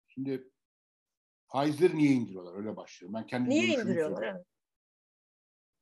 şimdi 0.09 0.51
faizleri 1.47 1.97
niye 1.97 2.13
indiriyorlar? 2.13 2.57
Öyle 2.57 2.77
başlıyorum. 2.77 3.15
Ben 3.15 3.27
kendi 3.27 3.51
Niye 3.51 3.75
indiriyorlar? 3.75 4.23
Evet. 4.23 4.47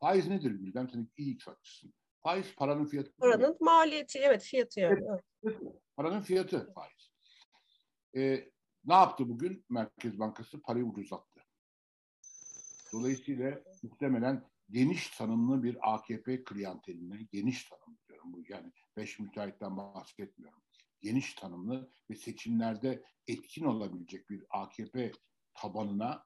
Faiz 0.00 0.29
nedir 0.29 0.50
Gülden? 0.50 0.87
Sen 0.87 1.09
iyi 1.17 1.35
iktisatçısın. 1.35 1.95
Faiz 2.23 2.55
paranın 2.55 2.87
fiyatı. 2.87 3.12
Paranın 3.17 3.57
maliyeti, 3.61 4.19
evet 4.19 4.43
fiyatı 4.43 4.81
yani. 4.81 5.05
Evet. 5.45 5.59
Paranın 5.97 6.21
fiyatı 6.21 6.73
faiz. 6.73 7.12
Ee, 8.16 8.50
ne 8.85 8.95
yaptı 8.95 9.28
bugün? 9.28 9.64
Merkez 9.69 10.19
Bankası 10.19 10.62
parayı 10.62 10.85
ucuzlattı. 10.85 11.40
Dolayısıyla 12.92 13.62
muhtemelen 13.83 14.49
geniş 14.71 15.11
tanımlı 15.11 15.62
bir 15.62 15.95
AKP 15.95 16.45
klienteline, 16.45 17.28
geniş 17.33 17.64
tanımlı 17.64 17.99
diyorum 18.09 18.33
bu 18.33 18.42
yani 18.49 18.73
beş 18.97 19.19
müteahhitten 19.19 19.76
bahsetmiyorum. 19.76 20.62
Geniş 21.00 21.35
tanımlı 21.35 21.90
ve 22.11 22.14
seçimlerde 22.14 23.04
etkin 23.26 23.64
olabilecek 23.64 24.31
bir 24.31 24.45
AKP 24.50 25.12
tabanına 25.54 26.25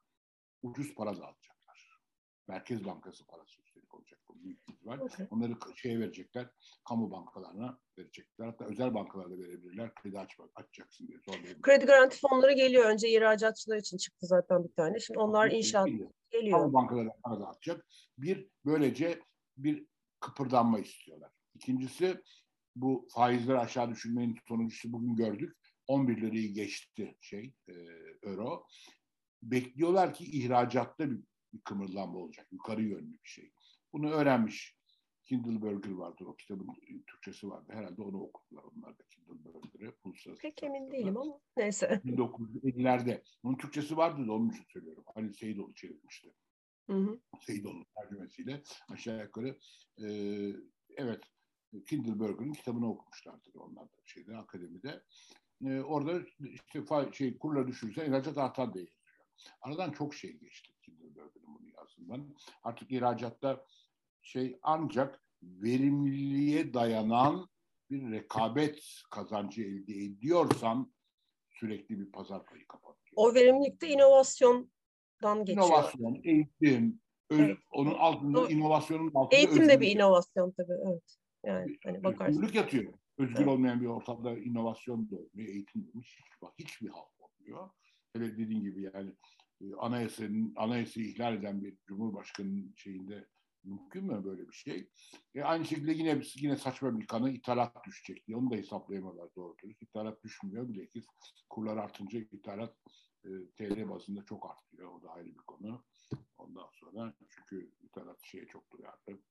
ucuz 0.61 0.95
para 0.95 1.09
dağıtacaklar. 1.09 1.56
Merkez 2.47 2.85
Bankası 2.85 3.27
parası 3.27 3.61
üstelik 3.61 3.93
olacak 3.93 4.19
bu 4.29 4.43
büyük 4.43 4.59
ihtimal. 4.69 4.99
Okey. 4.99 5.25
Onları 5.31 5.53
şeye 5.75 5.99
verecekler, 5.99 6.49
kamu 6.89 7.11
bankalarına 7.11 7.79
verecekler. 7.97 8.45
Hatta 8.45 8.65
özel 8.65 8.93
bankalarda 8.93 9.37
verebilirler. 9.37 9.95
Kredi 9.95 10.19
aç, 10.19 10.37
açacaksın 10.55 11.07
diye 11.07 11.19
zorlayabilirler. 11.25 11.61
Kredi 11.61 11.85
garanti 11.85 12.19
fonları 12.19 12.53
geliyor. 12.53 12.85
Önce 12.85 13.09
ihracatçılar 13.09 13.77
için 13.77 13.97
çıktı 13.97 14.25
zaten 14.27 14.63
bir 14.63 14.73
tane. 14.73 14.99
Şimdi 14.99 15.19
onlar 15.19 15.51
inşaat 15.51 15.87
Geliyor. 15.87 16.09
geliyor. 16.29 16.59
Kamu 16.59 16.73
bankaları 16.73 17.09
para 17.23 17.39
dağıtacak. 17.39 17.85
Bir, 18.17 18.49
böylece 18.65 19.19
bir 19.57 19.85
kıpırdanma 20.19 20.79
istiyorlar. 20.79 21.31
İkincisi, 21.55 22.21
bu 22.75 23.07
faizleri 23.11 23.59
aşağı 23.59 23.89
düşürmenin 23.89 24.37
sonucu 24.47 24.93
bugün 24.93 25.15
gördük. 25.15 25.57
11 25.87 26.21
lirayı 26.21 26.53
geçti 26.53 27.17
şey, 27.21 27.53
e, 27.67 27.73
euro. 28.23 28.65
Bekliyorlar 29.43 30.13
ki 30.13 30.25
ihracatta 30.25 31.11
bir, 31.11 31.19
bir 31.53 31.61
kımırdanma 31.61 32.19
olacak. 32.19 32.47
Yukarı 32.51 32.81
yönlü 32.83 33.13
bir 33.23 33.29
şey. 33.29 33.51
Bunu 33.93 34.09
öğrenmiş. 34.09 34.77
Kindleberger 35.25 35.91
vardır 35.91 36.25
o 36.25 36.35
kitabın 36.35 36.67
Türkçesi 37.07 37.49
vardı. 37.49 37.73
Herhalde 37.73 38.01
onu 38.01 38.21
okudular 38.21 38.63
onlar 38.63 38.99
da 38.99 39.03
Kindleberger'ı. 39.09 40.35
Pek 40.35 40.63
emin 40.63 40.91
değilim 40.91 41.17
ama 41.17 41.39
neyse. 41.57 42.01
1950'lerde. 42.05 43.23
Bunun 43.43 43.57
Türkçesi 43.57 43.97
vardı 43.97 44.27
da 44.27 44.33
onun 44.33 44.49
için 44.49 44.63
söylüyorum. 44.67 45.03
Ali 45.15 45.33
Seyidoğlu 45.33 45.73
çevirmişti. 45.73 46.33
Hı 46.89 46.93
hı. 46.93 47.19
Seyidoğlu'nun 47.41 47.85
tercümesiyle 47.95 48.63
aşağı 48.89 49.23
yukarı 49.23 49.57
e, 50.03 50.07
evet 50.97 51.23
Kindleberger'ın 51.87 52.53
kitabını 52.53 52.91
okumuşlardı 52.91 53.49
onlar 53.53 53.85
da 53.85 53.97
şeyde 54.05 54.37
akademide. 54.37 55.03
E, 55.65 55.79
orada 55.79 56.21
işte 56.39 56.79
fa- 56.79 57.13
şey 57.13 57.37
kurla 57.37 57.67
düşürürse 57.67 58.05
ihracat 58.05 58.37
artar 58.37 58.73
diye 58.73 58.83
yazıyor. 58.83 58.96
Aradan 59.61 59.91
çok 59.91 60.13
şey 60.15 60.33
geçti 60.33 60.73
Kindleberger'ın 60.81 61.55
bunu 61.59 61.69
yazdığından. 61.77 62.35
Artık 62.63 62.91
ihracatta 62.91 63.65
şey 64.21 64.59
ancak 64.63 65.23
verimliliğe 65.43 66.73
dayanan 66.73 67.47
bir 67.89 68.11
rekabet 68.11 68.83
kazancı 69.11 69.61
elde 69.63 69.93
ediyorsan 70.03 70.93
sürekli 71.49 71.99
bir 71.99 72.11
pazar 72.11 72.45
payı 72.45 72.67
kapatıyor. 72.67 73.13
O 73.15 73.33
verimlilikte 73.35 73.87
inovasyondan 73.87 75.45
geçiyor. 75.45 75.65
İnovasyon, 75.67 76.21
eğitim, 76.23 77.01
öz- 77.29 77.39
Evet. 77.39 77.57
onun 77.71 77.93
altında 77.93 78.37
Doğru. 78.37 78.51
inovasyonun 78.51 79.11
altında 79.13 79.35
Eğitim 79.39 79.69
de 79.69 79.81
bir 79.81 79.91
inovasyon 79.91 80.51
tabii. 80.51 80.73
Evet. 80.85 81.17
Yani 81.45 81.77
hani 81.83 82.03
bakarsın. 82.03 82.33
Özgürlük 82.33 82.55
yatıyor. 82.55 82.93
Özgür 83.17 83.37
Evet. 83.37 83.47
olmayan 83.47 83.81
bir 83.81 83.85
ortamda 83.85 84.37
inovasyon 84.37 85.09
da 85.11 85.15
olmuyor, 85.15 85.49
eğitim 85.49 85.83
de 85.83 85.87
olmuyor. 85.87 86.03
Hiç, 86.59 86.65
hiçbir 86.67 86.89
halt 86.89 87.07
olmuyor. 87.19 87.69
Hele 88.13 88.37
dediğin 88.37 88.61
gibi 88.61 88.81
yani 88.81 89.15
e, 89.61 89.75
anayasanın 89.75 90.53
anayasayı 90.55 91.07
ihlal 91.07 91.35
eden 91.35 91.63
bir 91.63 91.77
cumhurbaşkanının 91.87 92.73
şeyinde 92.75 93.27
Mümkün 93.67 94.05
mü 94.05 94.23
böyle 94.23 94.47
bir 94.47 94.53
şey? 94.53 94.89
E 95.35 95.43
aynı 95.43 95.65
şekilde 95.65 95.91
yine 95.91 96.21
yine 96.35 96.57
saçma 96.57 96.99
bir 96.99 97.07
kanı 97.07 97.31
ithalat 97.31 97.85
düşecek 97.85 98.27
diye 98.27 98.37
onu 98.37 98.51
da 98.51 98.55
hesaplayamalar 98.55 99.35
doğru 99.35 99.57
dürüst. 99.57 99.81
İthalat 99.81 100.23
düşmüyor 100.23 100.69
bile 100.69 100.87
ki 100.87 101.01
kurlar 101.49 101.77
artınca 101.77 102.19
ithalat 102.19 102.75
e, 103.25 103.29
TL 103.57 103.89
bazında 103.89 104.25
çok 104.25 104.51
artıyor. 104.51 104.91
O 104.91 105.03
da 105.03 105.09
ayrı 105.09 105.27
bir 105.27 105.45
konu. 105.47 105.83
Ondan 106.37 106.69
sonra 106.73 107.13
çünkü 107.29 107.71
ithalat 107.81 108.19
şeye 108.23 108.47
çok 108.47 108.71
duyarlı. 108.71 109.21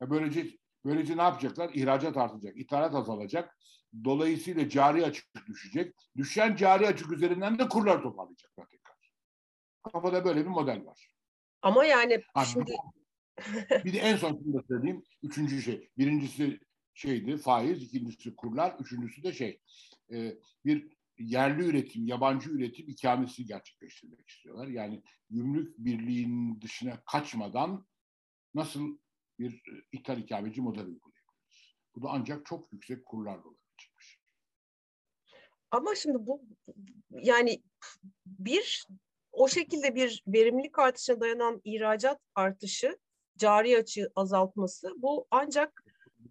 Ya 0.00 0.10
böylece 0.10 0.58
böylece 0.84 1.16
ne 1.16 1.22
yapacaklar? 1.22 1.70
İhracat 1.74 2.16
artacak, 2.16 2.56
ithalat 2.56 2.94
azalacak. 2.94 3.58
Dolayısıyla 4.04 4.68
cari 4.68 5.04
açık 5.04 5.46
düşecek. 5.46 5.94
Düşen 6.16 6.56
cari 6.56 6.86
açık 6.86 7.12
üzerinden 7.12 7.58
de 7.58 7.68
kurlar 7.68 8.02
toparlayacaklar 8.02 8.66
tekrar. 8.66 8.94
Kafada 9.92 10.24
böyle 10.24 10.40
bir 10.40 10.50
model 10.50 10.84
var. 10.86 11.14
Ama 11.62 11.84
yani 11.84 12.22
ha, 12.34 12.44
şimdi... 12.44 12.76
bir 13.84 13.92
de 13.92 13.98
en 13.98 14.16
son 14.16 14.38
şunu 14.38 14.54
da 14.54 14.62
söyleyeyim. 14.68 15.02
Üçüncü 15.22 15.62
şey. 15.62 15.90
Birincisi 15.98 16.60
şeydi 16.94 17.36
faiz, 17.36 17.82
ikincisi 17.82 18.36
kurlar, 18.36 18.76
üçüncüsü 18.80 19.22
de 19.22 19.32
şey 19.32 19.60
e, 20.12 20.38
bir 20.64 20.88
yerli 21.18 21.64
üretim, 21.64 22.06
yabancı 22.06 22.50
üretim 22.50 22.88
ikamesi 22.88 23.44
gerçekleştirmek 23.44 24.28
istiyorlar. 24.28 24.66
Yani 24.66 25.02
gümrük 25.30 25.78
birliğinin 25.78 26.60
dışına 26.60 27.00
kaçmadan 27.04 27.86
nasıl 28.54 28.98
bir 29.38 29.52
e, 29.52 29.72
ithal 29.92 30.18
ikameci 30.18 30.60
model 30.60 30.86
uygulayabiliriz? 30.86 31.76
Bu 31.94 32.02
da 32.02 32.08
ancak 32.10 32.46
çok 32.46 32.72
yüksek 32.72 33.06
kurlarla 33.06 33.42
olabilecek 33.42 33.92
bir 33.98 34.04
şey. 34.04 34.20
Ama 35.70 35.94
şimdi 35.94 36.26
bu 36.26 36.42
yani 37.10 37.62
bir 38.26 38.86
o 39.32 39.48
şekilde 39.48 39.94
bir 39.94 40.22
verimlilik 40.26 40.78
artışına 40.78 41.20
dayanan 41.20 41.60
ihracat 41.64 42.20
artışı, 42.34 42.98
cari 43.36 43.78
açığı 43.78 44.12
azaltması 44.14 44.92
bu 44.96 45.26
ancak 45.30 45.84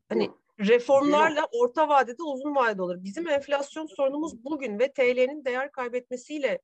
hani 0.10 0.32
reformlarla 0.60 1.48
orta 1.52 1.90
vadede 1.90 2.24
uzun 2.24 2.56
vadede 2.56 2.82
olur. 2.82 3.04
Bizim 3.04 3.28
enflasyon 3.28 3.86
sorunumuz 3.86 4.44
bugün 4.44 4.80
ve 4.80 4.94
TL'nin 4.94 5.46
değer 5.46 5.72
kaybetmesiyle 5.72 6.62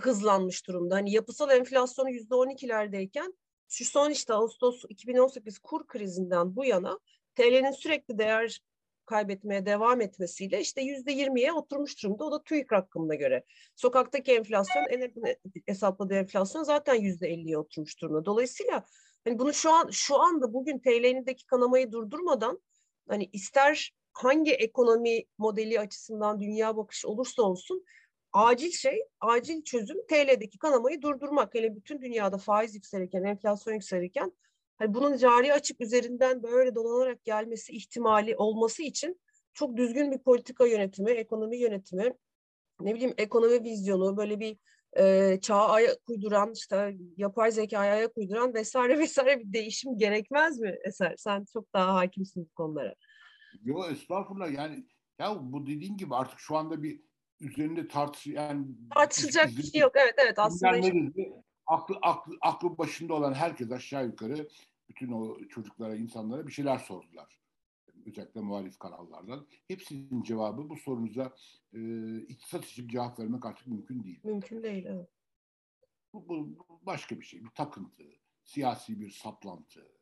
hızlanmış 0.00 0.66
durumda. 0.68 0.94
Hani 0.94 1.12
yapısal 1.12 1.50
enflasyonu 1.50 2.10
yüzde 2.10 2.34
on 2.34 2.48
ikilerdeyken 2.48 3.34
şu 3.70 3.84
son 3.84 4.10
işte 4.10 4.34
Ağustos 4.34 4.84
2018 4.88 5.58
kur 5.58 5.86
krizinden 5.86 6.56
bu 6.56 6.64
yana 6.64 6.98
TL'nin 7.34 7.70
sürekli 7.70 8.18
değer 8.18 8.62
kaybetmeye 9.06 9.66
devam 9.66 10.00
etmesiyle 10.00 10.60
işte 10.60 10.82
yüzde 10.82 11.12
yirmiye 11.12 11.52
oturmuş 11.52 12.02
durumda. 12.02 12.24
O 12.24 12.32
da 12.32 12.42
TÜİK 12.42 12.72
rakamına 12.72 13.14
göre. 13.14 13.44
Sokaktaki 13.76 14.32
enflasyon, 14.32 14.84
en 14.90 15.12
hesapladığı 15.66 16.14
enflasyon 16.14 16.62
zaten 16.62 16.94
yüzde 16.94 17.28
elliye 17.28 17.58
oturmuş 17.58 18.00
durumda. 18.00 18.24
Dolayısıyla 18.24 18.84
hani 19.24 19.38
bunu 19.38 19.52
şu 19.52 19.72
an 19.72 19.90
şu 19.90 20.20
anda 20.20 20.52
bugün 20.52 20.78
TL'nindeki 20.78 21.46
kanamayı 21.46 21.92
durdurmadan 21.92 22.62
hani 23.08 23.24
ister 23.32 23.94
hangi 24.12 24.52
ekonomi 24.52 25.24
modeli 25.38 25.80
açısından 25.80 26.40
dünya 26.40 26.76
bakışı 26.76 27.08
olursa 27.08 27.42
olsun 27.42 27.84
acil 28.32 28.70
şey, 28.70 29.02
acil 29.20 29.62
çözüm 29.62 30.06
TL'deki 30.06 30.58
kanamayı 30.58 31.02
durdurmak. 31.02 31.54
Hele 31.54 31.76
bütün 31.76 32.02
dünyada 32.02 32.38
faiz 32.38 32.74
yükselirken, 32.74 33.22
enflasyon 33.24 33.74
yükselirken 33.74 34.32
hani 34.78 34.94
bunun 34.94 35.16
cari 35.16 35.52
açık 35.52 35.80
üzerinden 35.80 36.42
böyle 36.42 36.74
dolanarak 36.74 37.24
gelmesi 37.24 37.72
ihtimali 37.72 38.36
olması 38.36 38.82
için 38.82 39.20
çok 39.52 39.76
düzgün 39.76 40.12
bir 40.12 40.18
politika 40.18 40.66
yönetimi, 40.66 41.10
ekonomi 41.10 41.56
yönetimi, 41.56 42.14
ne 42.80 42.94
bileyim 42.94 43.14
ekonomi 43.18 43.64
vizyonu, 43.64 44.16
böyle 44.16 44.40
bir 44.40 44.58
e, 44.98 45.38
çağa 45.40 45.68
ayak 45.68 45.98
uyduran, 46.08 46.52
işte 46.52 46.96
yapay 47.16 47.52
zekaya 47.52 47.92
ayak 47.92 48.18
uyduran 48.18 48.54
vesaire 48.54 48.98
vesaire 48.98 49.40
bir 49.40 49.52
değişim 49.52 49.98
gerekmez 49.98 50.58
mi 50.58 50.78
Eser? 50.84 51.14
Sen 51.16 51.44
çok 51.52 51.72
daha 51.74 51.94
hakimsin 51.94 52.44
bu 52.44 52.54
konulara. 52.54 52.94
Yok 53.62 53.86
estağfurullah 53.92 54.52
yani 54.52 54.86
ya 55.18 55.38
bu 55.40 55.66
dediğin 55.66 55.96
gibi 55.96 56.14
artık 56.14 56.38
şu 56.38 56.56
anda 56.56 56.82
bir 56.82 57.09
üzerinde 57.40 57.88
tartış 57.88 58.26
yani 58.26 58.66
tartışacak 58.94 59.48
bir 59.48 59.62
şey 59.62 59.80
yok. 59.80 59.92
Evet 59.94 60.14
evet 60.24 60.38
aslında. 60.38 60.76
Işte, 60.76 61.32
aklı, 61.66 61.98
aklı, 62.02 62.36
aklı 62.40 62.78
başında 62.78 63.14
olan 63.14 63.34
herkes 63.34 63.72
aşağı 63.72 64.06
yukarı 64.06 64.48
bütün 64.88 65.12
o 65.12 65.38
çocuklara, 65.48 65.96
insanlara 65.96 66.46
bir 66.46 66.52
şeyler 66.52 66.78
sordular. 66.78 67.40
Özellikle 68.06 68.40
muhalif 68.40 68.78
kanallardan. 68.78 69.46
Hepsinin 69.68 70.22
cevabı 70.22 70.70
bu 70.70 70.76
sorunuza 70.76 71.34
e, 71.72 71.80
iktisat 72.18 72.64
için 72.64 72.88
cevap 72.88 73.18
vermek 73.18 73.46
artık 73.46 73.66
mümkün 73.66 74.04
değil. 74.04 74.20
Mümkün 74.24 74.62
değil, 74.62 74.86
evet. 74.86 75.08
Bu, 76.12 76.28
bu, 76.28 76.58
bu 76.68 76.80
başka 76.86 77.20
bir 77.20 77.24
şey, 77.24 77.44
bir 77.44 77.50
takıntı, 77.50 78.04
siyasi 78.44 79.00
bir 79.00 79.10
saplantı. 79.10 79.92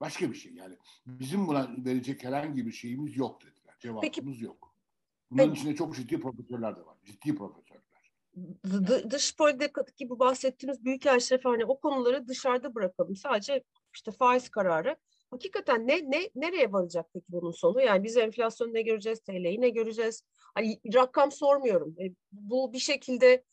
Başka 0.00 0.30
bir 0.30 0.36
şey 0.36 0.54
yani. 0.54 0.76
Bizim 1.06 1.46
buna 1.46 1.76
verecek 1.78 2.24
herhangi 2.24 2.66
bir 2.66 2.72
şeyimiz 2.72 3.16
yok 3.16 3.42
dediler. 3.42 3.76
Cevabımız 3.80 4.34
Peki, 4.34 4.44
yok. 4.44 4.75
Bunların 5.30 5.50
Peki. 5.50 5.60
içinde 5.60 5.76
çok 5.76 5.96
ciddi 5.96 6.20
profesörler 6.20 6.76
de 6.76 6.86
var. 6.86 6.96
Ciddi 7.04 7.34
profesörler. 7.34 7.86
Dış 9.10 9.36
politikadaki 9.36 10.08
bu 10.08 10.18
bahsettiğimiz 10.18 10.84
büyük 10.84 11.06
hani 11.44 11.64
o 11.64 11.80
konuları 11.80 12.28
dışarıda 12.28 12.74
bırakalım. 12.74 13.16
Sadece 13.16 13.62
işte 13.94 14.12
faiz 14.12 14.48
kararı. 14.48 14.96
Hakikaten 15.30 15.86
ne 15.86 16.10
ne 16.10 16.30
nereye 16.34 16.72
varacak 16.72 17.06
peki 17.14 17.26
bunun 17.28 17.50
sonu? 17.50 17.80
Yani 17.80 18.04
biz 18.04 18.16
enflasyonu 18.16 18.74
ne 18.74 18.82
göreceğiz, 18.82 19.20
TL'yi 19.20 19.60
ne 19.60 19.68
göreceğiz? 19.68 20.22
Hani 20.54 20.80
rakam 20.94 21.32
sormuyorum. 21.32 21.96
E, 22.00 22.14
bu 22.32 22.72
bir 22.72 22.78
şekilde 22.78 23.44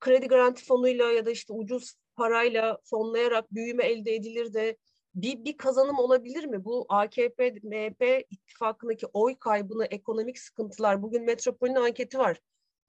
kredi 0.00 0.26
garanti 0.26 0.64
fonuyla 0.64 1.12
ya 1.12 1.26
da 1.26 1.30
işte 1.30 1.52
ucuz 1.52 1.94
parayla 2.16 2.78
fonlayarak 2.84 3.54
büyüme 3.54 3.84
elde 3.84 4.14
edilir 4.14 4.54
de 4.54 4.76
bir, 5.16 5.44
bir 5.44 5.56
kazanım 5.56 5.98
olabilir 5.98 6.44
mi? 6.44 6.64
Bu 6.64 6.86
AKP, 6.88 7.54
MHP 7.62 8.26
ittifakındaki 8.30 9.06
oy 9.06 9.34
kaybını, 9.38 9.84
ekonomik 9.84 10.38
sıkıntılar, 10.38 11.02
bugün 11.02 11.24
Metropol'ün 11.24 11.74
anketi 11.74 12.18
var. 12.18 12.40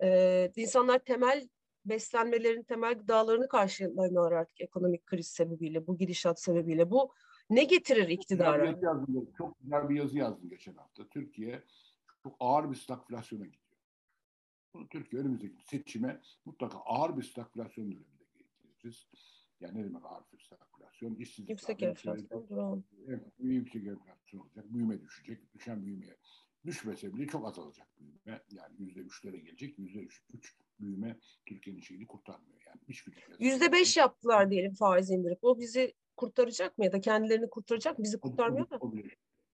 Ee, 0.04 0.52
insanlar 0.56 1.00
temel 1.00 1.50
beslenmelerin 1.86 2.64
temel 2.64 2.94
gıdalarını 2.94 3.48
karşılamıyorlar 3.48 4.32
artık 4.32 4.62
ekonomik 4.62 5.06
kriz 5.06 5.28
sebebiyle, 5.28 5.88
bu 5.88 5.98
gidişat 5.98 6.42
sebebiyle. 6.42 6.92
Bu 6.92 7.14
ne 7.50 7.64
getirir 7.64 8.08
iktidara? 8.08 8.66
Çok 8.66 8.76
güzel, 8.76 8.84
yazdım, 8.84 9.32
çok 9.38 9.60
güzel 9.60 9.90
bir 9.90 9.96
yazı 9.96 10.18
yazdım 10.18 10.50
geçen 10.50 10.74
hafta. 10.74 11.08
Türkiye 11.08 11.64
çok 12.24 12.36
ağır 12.40 12.72
bir 12.72 12.76
stagflasyona 12.76 13.46
gidiyor. 13.46 13.64
Bunu 14.74 14.88
Türkiye 14.88 15.22
önümüzdeki 15.22 15.68
seçime 15.68 16.22
mutlaka 16.46 16.78
ağır 16.78 17.18
bir 17.18 17.24
stagflasyon 17.24 17.86
döneminde 17.86 18.24
getireceğiz. 18.38 19.08
Yani 19.60 19.80
ne 19.80 19.84
demek 19.84 20.04
bir 20.34 20.40
stagflasyon? 20.40 21.16
İşsizlik 21.16 21.50
yüksek 21.50 21.84
enflasyon 21.84 22.50
duran. 22.50 22.84
Yüksek 23.40 23.88
enflasyon 23.88 24.42
olacak, 24.42 24.74
büyüme 24.74 25.02
düşecek. 25.02 25.54
Düşen 25.54 25.86
büyümeye 25.86 26.18
düşmese 26.66 27.14
bile 27.14 27.28
çok 27.28 27.48
azalacak 27.48 27.88
büyüme. 28.00 28.42
Yani 28.52 28.76
yüzde 28.80 29.00
üçlere 29.00 29.38
gelecek. 29.38 29.80
Yüzde 29.80 30.00
üç, 30.00 30.22
üç 30.34 30.56
büyüme 30.80 31.20
Türkiye'nin 31.46 31.82
şeyini 31.82 32.08
kurtarmıyor. 32.08 32.62
Yani 32.68 32.82
hiç 32.90 33.06
Yüzde 33.40 33.72
beş 33.72 33.98
yaptılar 33.98 34.52
diyelim 34.52 34.74
faiz 34.74 35.12
indirip. 35.12 35.40
O 35.42 35.60
bizi 35.60 35.94
kurtaracak 36.18 36.78
mı 36.78 36.86
ya 36.86 36.92
da 36.92 37.02
kendilerini 37.02 37.50
kurtaracak 37.50 38.00
mı? 38.00 38.04
Bizi 38.04 38.20
kurtarmıyor 38.20 38.70
da. 38.70 38.80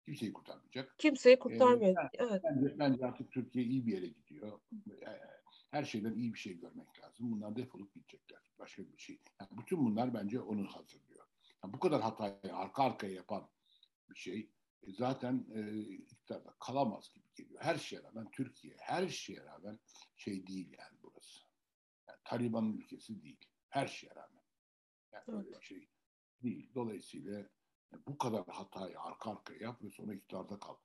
Kimseyi 0.05 0.33
kurtarmayacak. 0.33 0.95
Kimseyi 0.97 1.39
kurtarmıyor. 1.39 2.03
Ee, 2.03 2.09
evet. 2.13 2.41
Bence, 2.43 2.79
bence 2.79 3.05
artık 3.05 3.31
Türkiye 3.31 3.65
iyi 3.65 3.85
bir 3.85 3.93
yere 3.93 4.07
gidiyor. 4.07 4.59
Her 5.71 5.83
şeyden 5.83 6.13
iyi 6.13 6.33
bir 6.33 6.39
şey 6.39 6.59
görmek 6.59 7.03
lazım. 7.03 7.31
Bunlar 7.31 7.55
defolup 7.55 7.93
gidecekler. 7.93 8.39
Başka 8.59 8.83
bir 8.83 8.97
şey. 8.97 9.19
Bütün 9.59 9.85
bunlar 9.85 10.13
bence 10.13 10.39
onu 10.41 10.67
hazırlıyor. 10.67 11.25
Yani 11.63 11.73
bu 11.73 11.79
kadar 11.79 12.01
hatayı 12.01 12.55
arka 12.55 12.83
arkaya 12.83 13.13
yapan 13.13 13.49
bir 14.09 14.15
şey 14.15 14.51
e, 14.83 14.91
zaten 14.91 15.47
e, 15.53 15.79
iktidarda 15.79 16.55
kalamaz 16.59 17.11
gibi 17.13 17.25
geliyor. 17.35 17.61
Her 17.63 17.77
şeye 17.77 18.03
rağmen 18.03 18.31
Türkiye, 18.31 18.75
her 18.79 19.07
şeye 19.07 19.43
rağmen 19.43 19.79
şey 20.15 20.47
değil 20.47 20.75
yani 20.79 20.97
burası. 21.03 21.39
Yani 22.07 22.19
Taliban'ın 22.23 22.77
ülkesi 22.77 23.21
değil. 23.23 23.45
Her 23.69 23.87
şeye 23.87 24.15
rağmen. 24.15 24.43
Yani 25.13 25.23
evet. 25.27 25.45
öyle 25.45 25.59
bir 25.59 25.65
şey 25.65 25.89
değil. 26.43 26.71
Dolayısıyla 26.75 27.33
yani 27.91 28.03
bu 28.07 28.17
kadar 28.17 28.45
hatayı 28.47 28.99
arka 28.99 29.31
arkaya 29.31 29.59
yap 29.59 29.83
ve 29.83 29.89
sonra 29.89 30.13
iktidarda 30.13 30.59
kal. 30.59 30.75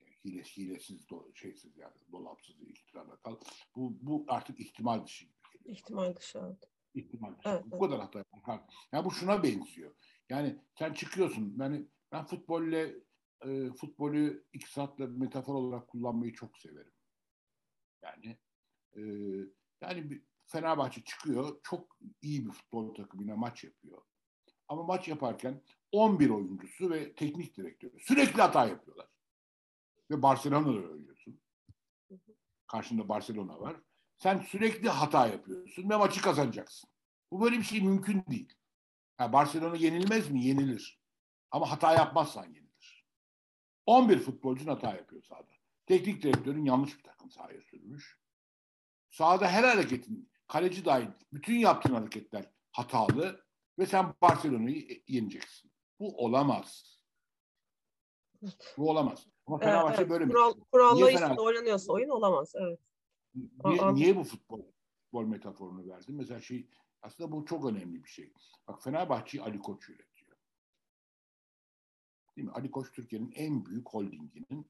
Yani 0.00 0.12
hile, 0.24 0.42
hilesiz, 0.42 1.08
do, 1.08 1.34
şeysiz 1.34 1.76
yani 1.76 1.96
dolapsız 2.12 2.60
iktidarda 2.60 3.16
kal. 3.16 3.36
Bu, 3.76 3.98
bu 4.02 4.24
artık 4.28 4.60
ihtimal 4.60 5.04
dışı 5.04 5.24
gibi 5.24 5.34
geliyor. 5.52 5.76
İhtimal 5.76 6.16
dışı 6.16 6.38
evet. 6.38 6.71
İhtimal. 6.94 7.34
Evet, 7.44 7.64
bu 7.66 7.78
kadar 7.78 8.00
hata. 8.00 8.24
Yani 8.92 9.04
bu 9.04 9.10
şuna 9.10 9.42
benziyor. 9.42 9.94
Yani 10.30 10.58
sen 10.78 10.92
çıkıyorsun. 10.92 11.56
Yani 11.58 11.86
ben 12.12 12.24
futbolla 12.24 12.88
e, 13.44 13.70
futbolu 13.72 14.42
iktisatla 14.52 15.06
metafor 15.06 15.54
olarak 15.54 15.88
kullanmayı 15.88 16.32
çok 16.32 16.58
severim. 16.58 16.92
Yani 18.02 18.38
e, 18.96 19.00
yani 19.80 20.10
bir 20.10 20.22
Fenerbahçe 20.46 21.04
çıkıyor, 21.04 21.60
çok 21.62 21.96
iyi 22.22 22.46
bir 22.46 22.50
futbol 22.50 22.94
takımıyla 22.94 23.36
maç 23.36 23.64
yapıyor. 23.64 24.02
Ama 24.68 24.82
maç 24.82 25.08
yaparken 25.08 25.62
11 25.92 26.30
oyuncusu 26.30 26.90
ve 26.90 27.14
teknik 27.14 27.56
direktörü 27.56 28.00
sürekli 28.00 28.42
hata 28.42 28.66
yapıyorlar. 28.66 29.08
Ve 30.10 30.22
Barcelona'da 30.22 30.70
oynuyorsun. 30.70 31.40
Karşında 32.66 33.08
Barcelona 33.08 33.60
var. 33.60 33.76
Sen 34.22 34.38
sürekli 34.38 34.88
hata 34.88 35.26
yapıyorsun 35.26 35.90
ve 35.90 35.96
maçı 35.96 36.22
kazanacaksın. 36.22 36.90
Bu 37.32 37.40
böyle 37.40 37.58
bir 37.58 37.62
şey 37.62 37.80
mümkün 37.80 38.24
değil. 38.30 38.52
Yani 39.20 39.32
Barcelona 39.32 39.76
yenilmez 39.76 40.30
mi? 40.30 40.44
Yenilir. 40.44 41.00
Ama 41.50 41.70
hata 41.70 41.92
yapmazsan 41.92 42.44
yenilir. 42.44 43.06
11 43.86 44.18
futbolcun 44.18 44.66
hata 44.66 44.94
yapıyor 44.94 45.22
sahada. 45.22 45.52
Teknik 45.86 46.22
direktörün 46.22 46.64
yanlış 46.64 46.98
bir 46.98 47.02
takım 47.02 47.30
sahaya 47.30 47.60
sürmüş. 47.62 48.18
Sahada 49.10 49.48
her 49.48 49.64
hareketin, 49.64 50.30
kaleci 50.48 50.84
dahil 50.84 51.08
bütün 51.32 51.54
yaptığın 51.54 51.94
hareketler 51.94 52.50
hatalı 52.72 53.44
ve 53.78 53.86
sen 53.86 54.14
Barcelona'yı 54.22 55.02
yeneceksin. 55.08 55.72
Bu 55.98 56.24
olamaz. 56.24 56.98
Bu 58.76 58.90
olamaz. 58.90 59.26
Ama 59.46 59.58
Fenerbahçe 59.58 60.02
evet, 60.02 60.10
böyle 60.10 60.28
kural, 60.28 60.56
mi? 60.56 60.62
Kurallar 60.72 61.12
üstünde 61.12 61.40
oynanıyorsa 61.40 61.92
oyun 61.92 62.08
olamaz. 62.08 62.52
Evet. 62.56 62.78
Niye, 63.34 63.94
niye 63.94 64.16
bu 64.16 64.24
futbol, 64.24 64.62
futbol 65.04 65.24
metaforunu 65.24 65.88
verdim? 65.88 66.16
Mesela 66.16 66.40
şey 66.40 66.66
aslında 67.02 67.32
bu 67.32 67.44
çok 67.44 67.64
önemli 67.64 68.04
bir 68.04 68.08
şey. 68.08 68.32
Bak 68.68 68.82
Fenerbahçe'yi 68.82 69.42
Ali 69.42 69.58
Koç 69.58 69.88
yönetiyor. 69.88 70.36
Değil 72.36 72.48
mi? 72.48 72.52
Ali 72.52 72.70
Koç 72.70 72.92
Türkiye'nin 72.92 73.32
en 73.32 73.66
büyük 73.66 73.88
holdinginin 73.88 74.66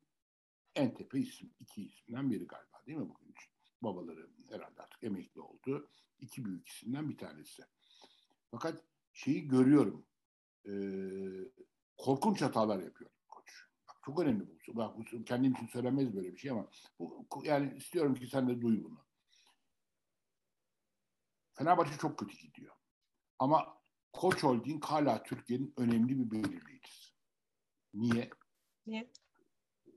en 0.75 0.94
tepe 0.94 1.20
isim, 1.20 1.51
iki 1.61 1.83
isimden 1.83 2.31
biri 2.31 2.46
galiba 2.46 2.83
değil 2.87 2.98
mi 2.98 3.09
bugün 3.09 3.33
için? 3.33 3.53
Babaları 3.83 4.31
herhalde 4.51 4.83
artık 4.83 5.05
emekli 5.05 5.40
oldu. 5.40 5.88
İki 6.20 6.44
büyük 6.44 6.68
isimden 6.68 7.09
bir 7.09 7.16
tanesi. 7.16 7.62
Fakat 8.51 8.85
şeyi 9.12 9.48
görüyorum. 9.48 10.07
E, 10.66 10.72
korkunç 11.96 12.42
hatalar 12.42 12.83
yapıyor 12.83 13.11
çok 14.02 14.20
önemli 14.20 14.46
bu. 14.46 14.76
Bak, 14.76 14.98
bu 14.98 15.24
kendim 15.24 15.52
için 15.52 15.66
söylemez 15.66 16.14
böyle 16.14 16.32
bir 16.32 16.38
şey 16.38 16.50
ama 16.50 16.68
bu, 16.98 17.26
yani 17.44 17.76
istiyorum 17.76 18.14
ki 18.14 18.26
sen 18.26 18.48
de 18.48 18.60
duy 18.60 18.84
bunu. 18.84 19.04
Fenerbahçe 21.54 21.98
çok 21.98 22.18
kötü 22.18 22.36
gidiyor. 22.36 22.74
Ama 23.38 23.82
Koç 24.12 24.42
Holding 24.42 24.84
hala 24.84 25.22
Türkiye'nin 25.22 25.74
önemli 25.76 26.18
bir 26.18 26.30
belirleyicisi. 26.30 27.12
Niye? 27.94 28.30
Niye? 28.86 29.12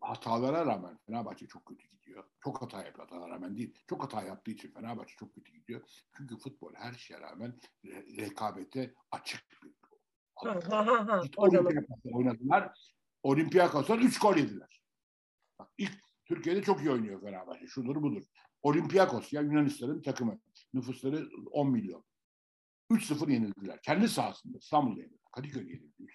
Hatalara 0.02 0.66
rağmen 0.66 0.98
Fenerbahçe 1.06 1.48
çok 1.48 1.66
kötü 1.66 1.88
gidiyor. 1.88 2.24
Çok 2.44 2.62
hata 2.62 2.84
yapıyor 2.84 3.08
hatalara 3.08 3.32
rağmen 3.32 3.58
değil. 3.58 3.80
Çok 3.88 4.04
hata 4.04 4.24
yaptığı 4.24 4.52
için 4.52 4.72
Fenerbahçe 4.72 5.16
çok 5.16 5.36
kötü 5.36 5.52
gidiyor. 5.52 5.82
Çünkü 6.18 6.38
futbol 6.38 6.74
her 6.74 6.94
şeye 6.94 7.22
rağmen 7.22 7.60
re- 7.84 8.18
rekabete 8.18 8.94
açık 9.12 9.52
bir 9.52 9.58
ha, 10.36 10.88
ha, 10.88 11.08
ha. 11.08 11.22
Git 11.24 11.40
Olympiakos'ta 11.40 12.10
oynadılar. 12.10 12.95
Olympiakos'tan 13.26 14.00
3 14.00 14.20
gol 14.20 14.38
yediler. 14.38 14.82
Bak, 15.60 15.70
ilk 15.78 15.92
Türkiye'de 16.26 16.62
çok 16.62 16.82
iyi 16.82 16.92
oynuyor 16.92 17.22
Fenerbahçe. 17.22 17.68
Şudur 17.68 17.96
budur. 18.02 18.24
Olympiakos 18.62 19.34
ya 19.34 19.42
Yunanistan'ın 19.42 20.02
takımı. 20.02 20.40
Nüfusları 20.74 21.30
10 21.52 21.72
milyon. 21.72 22.04
3-0 22.92 23.32
yenildiler. 23.32 23.82
Kendi 23.82 24.10
sahasında 24.10 24.58
İstanbul'da 24.58 25.02
yenildiler. 25.02 25.32
Kadıköy'de 25.32 25.72
yenildi 25.72 26.04
3-0 26.04 26.10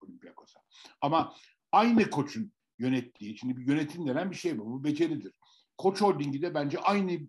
Olympiakos'a. 0.00 0.60
Ama 1.00 1.34
aynı 1.72 2.10
koçun 2.10 2.52
yönettiği, 2.78 3.38
şimdi 3.38 3.56
bir 3.56 3.66
yönetim 3.66 4.06
denen 4.06 4.30
bir 4.30 4.36
şey 4.36 4.58
bu. 4.58 4.66
Bu 4.66 4.84
beceridir. 4.84 5.32
Koç 5.78 6.00
Holding'i 6.00 6.42
de 6.42 6.54
bence 6.54 6.78
aynı 6.78 7.20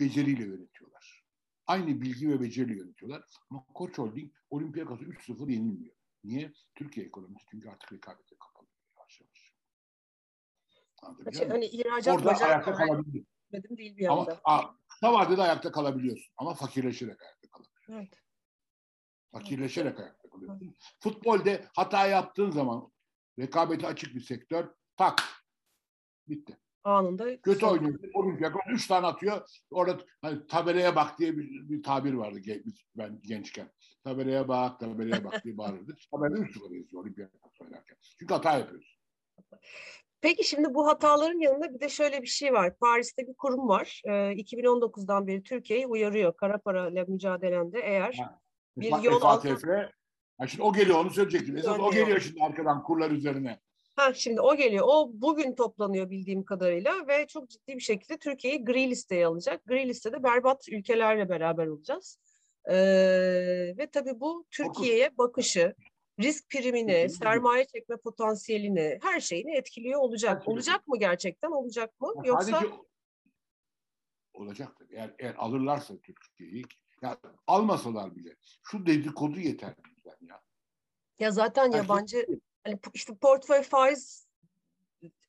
beceriyle 0.00 0.44
yönetiyorlar. 0.44 1.24
Aynı 1.66 2.00
bilgi 2.00 2.28
ve 2.28 2.40
beceriyle 2.40 2.78
yönetiyorlar. 2.78 3.24
Ama 3.50 3.64
Koç 3.74 3.98
Holding 3.98 4.32
Olympiakos'a 4.50 5.04
3-0 5.04 5.50
yenilmiyor. 5.50 5.96
Niye? 6.24 6.52
Türkiye 6.74 7.06
ekonomisi 7.06 7.46
çünkü 7.50 7.68
artık 7.68 7.92
rekabete 7.92 8.36
kapalı. 8.40 8.51
Şey, 11.32 11.48
hani 11.48 11.66
ihracat 11.66 12.14
Orada 12.14 12.44
ayakta 12.44 12.74
kalabiliyor. 12.74 13.24
Değil 13.52 13.96
bir 13.96 14.06
ama 14.06 14.26
a, 14.44 14.60
kısa 14.88 15.12
vadede 15.12 15.42
ayakta 15.42 15.72
kalabiliyorsun. 15.72 16.32
Ama 16.36 16.54
fakirleşerek 16.54 17.22
ayakta 17.22 17.48
kalabiliyorsun. 17.48 17.94
Evet. 17.94 18.22
Fakirleşerek 19.32 20.00
ayakta 20.00 20.28
kalıyorsun. 20.28 20.64
Evet. 20.64 20.74
Futbolde 21.00 21.64
hata 21.76 22.06
yaptığın 22.06 22.50
zaman 22.50 22.92
rekabeti 23.38 23.86
açık 23.86 24.14
bir 24.14 24.20
sektör 24.20 24.68
tak 24.96 25.22
bitti. 26.28 26.58
Anında. 26.84 27.40
Kötü 27.40 27.66
oynuyor. 27.66 27.98
Olimpiyakos 28.14 28.62
üç 28.70 28.86
tane 28.86 29.06
atıyor. 29.06 29.48
Orada 29.70 30.04
hani 30.22 30.46
tabelaya 30.46 30.96
bak 30.96 31.18
diye 31.18 31.36
bir, 31.36 31.68
bir 31.68 31.82
tabir 31.82 32.12
vardı 32.12 32.40
ben 32.96 33.20
gençken. 33.22 33.70
Tabelaya 34.04 34.48
bak, 34.48 34.80
tabelaya 34.80 35.24
bak 35.24 35.44
diye 35.44 35.58
bağırırdı. 35.58 35.96
Tabelada 36.10 36.38
üç 36.38 36.54
sıfır 36.54 36.70
yazıyor 36.70 37.02
Olimpiyakos 37.02 37.60
oynarken. 37.60 37.96
Çünkü 38.18 38.34
hata 38.34 38.58
yapıyorsun. 38.58 38.98
Peki 40.22 40.44
şimdi 40.44 40.74
bu 40.74 40.86
hataların 40.86 41.38
yanında 41.38 41.74
bir 41.74 41.80
de 41.80 41.88
şöyle 41.88 42.22
bir 42.22 42.26
şey 42.26 42.52
var. 42.52 42.76
Paris'te 42.76 43.26
bir 43.26 43.34
kurum 43.34 43.68
var. 43.68 44.02
E, 44.04 44.10
2019'dan 44.10 45.26
beri 45.26 45.42
Türkiye'yi 45.42 45.86
uyarıyor. 45.86 46.36
Kara 46.36 46.58
para 46.58 46.88
ile 46.88 47.04
mücadelende 47.04 47.80
eğer 47.80 48.12
ha. 48.12 48.40
bir 48.76 49.02
yol 49.02 49.20
FATF, 49.20 49.64
ha 50.38 50.46
şimdi 50.46 50.62
o 50.62 50.72
geliyor 50.72 50.98
onu 50.98 51.10
söyleyecektim. 51.10 51.56
Esas 51.56 51.80
o 51.80 51.90
geliyor 51.90 52.20
şimdi 52.20 52.42
arkadan 52.42 52.82
kurlar 52.82 53.10
üzerine. 53.10 53.60
Ha 53.96 54.14
şimdi 54.14 54.40
o 54.40 54.56
geliyor. 54.56 54.84
O 54.88 55.10
bugün 55.12 55.54
toplanıyor 55.54 56.10
bildiğim 56.10 56.44
kadarıyla 56.44 57.06
ve 57.08 57.26
çok 57.26 57.50
ciddi 57.50 57.74
bir 57.74 57.80
şekilde 57.80 58.18
Türkiye'yi 58.18 58.64
gri 58.64 58.90
listeye 58.90 59.26
alacak. 59.26 59.66
Gri 59.66 59.88
listede 59.88 60.22
berbat 60.22 60.68
ülkelerle 60.68 61.28
beraber 61.28 61.66
olacağız. 61.66 62.18
Ee, 62.66 62.74
ve 63.78 63.88
tabii 63.92 64.20
bu 64.20 64.46
Türkiye'ye 64.50 65.18
bakışı, 65.18 65.74
risk 66.20 66.50
primini, 66.50 67.10
sermaye 67.10 67.66
çekme 67.66 67.96
potansiyelini, 67.96 68.98
her 69.02 69.20
şeyini 69.20 69.56
etkiliyor 69.56 70.00
olacak. 70.00 70.48
Olacak 70.48 70.88
mı 70.88 70.98
gerçekten? 70.98 71.50
Olacak 71.50 72.00
mı? 72.00 72.12
Yoksa 72.24 72.50
sadece 72.50 72.74
olacak 74.34 74.76
tabii. 74.78 74.94
Eğer, 74.94 75.14
eğer 75.18 75.34
alırlarsa 75.38 75.94
Türkiye'yi 75.98 76.64
ya 77.02 77.18
almasalar 77.46 78.16
bile 78.16 78.36
şu 78.62 78.86
dedikodu 78.86 79.40
yeter 79.40 79.74
bizden 79.96 80.16
ya. 80.20 80.42
Ya 81.18 81.30
zaten 81.30 81.72
Her 81.72 81.76
yabancı 81.76 82.16
şey... 82.16 82.40
hani 82.64 82.78
işte 82.94 83.14
portföy 83.14 83.62
faiz 83.62 84.28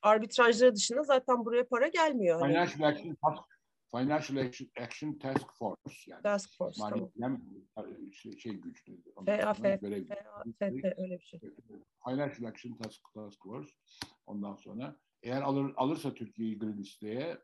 arbitrajları 0.02 0.76
dışında 0.76 1.04
zaten 1.04 1.46
buraya 1.46 1.68
para 1.68 1.88
gelmiyor. 1.88 2.40
Hani. 2.40 2.54
Financial 2.54 2.90
Action 2.90 3.16
Task 3.16 3.53
Financial 3.96 4.38
Action, 4.46 4.70
Action 4.82 5.14
Task 5.14 5.54
Force 5.54 6.12
yani. 6.12 6.24
Task 6.24 6.58
Force 6.58 6.82
Mali 6.82 7.12
tamam. 7.22 7.42
şey, 8.12 8.38
şey 8.38 8.54
güçlü. 8.54 8.98
FAF, 9.26 9.64
öyle 9.64 11.20
bir 11.20 11.26
şey. 11.26 11.40
Financial 12.08 12.50
Action 12.50 12.78
Task, 12.78 13.02
Task 13.14 13.44
Force. 13.44 13.72
Ondan 14.26 14.56
sonra 14.56 14.96
eğer 15.24 15.42
alır, 15.42 15.74
alırsa 15.76 16.14
Türkiye'yi 16.14 16.60
gri 16.60 16.78
listeye 16.78 17.38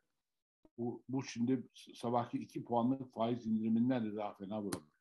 bu, 0.77 1.03
bu 1.09 1.23
şimdi 1.23 1.63
sabahki 1.93 2.37
iki 2.37 2.63
puanlık 2.63 3.13
faiz 3.13 3.47
indiriminden 3.47 4.05
de 4.05 4.15
daha 4.15 4.33
fena 4.33 4.61
vurabilir. 4.61 4.93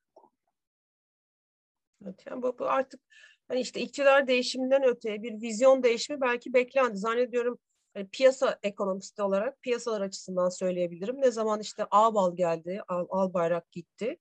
Evet, 2.04 2.26
yani 2.26 2.42
bu, 2.42 2.58
bu 2.58 2.64
artık 2.64 3.00
hani 3.48 3.60
işte 3.60 3.80
iktidar 3.80 4.26
değişiminden 4.26 4.84
öteye 4.84 5.22
bir 5.22 5.40
vizyon 5.40 5.82
değişimi 5.82 6.20
belki 6.20 6.54
beklendi. 6.54 6.96
Zannediyorum 6.96 7.58
yani 7.96 8.08
piyasa 8.08 8.58
ekonomisti 8.62 9.22
olarak 9.22 9.62
piyasalar 9.62 10.00
açısından 10.00 10.48
söyleyebilirim. 10.48 11.20
Ne 11.20 11.30
zaman 11.30 11.60
işte 11.60 11.86
Ağbal 11.90 12.36
geldi, 12.36 12.80
Al, 12.88 13.06
Albayrak 13.10 13.72
gitti, 13.72 14.18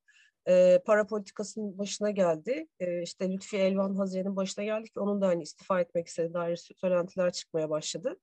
e, 0.47 0.79
para 0.85 1.07
politikasının 1.07 1.77
başına 1.77 2.11
geldi. 2.11 2.67
E, 2.79 3.01
işte 3.01 3.31
Lütfi 3.31 3.57
Elvan 3.57 3.95
Hazine'nin 3.95 4.35
başına 4.35 4.63
geldi 4.65 4.89
onun 4.97 5.21
da 5.21 5.27
hani 5.27 5.43
istifa 5.43 5.81
etmek 5.81 6.07
istediği 6.07 6.33
dair 6.33 6.57
söylentiler 6.77 7.31
çıkmaya 7.31 7.69
başladı. 7.69 8.19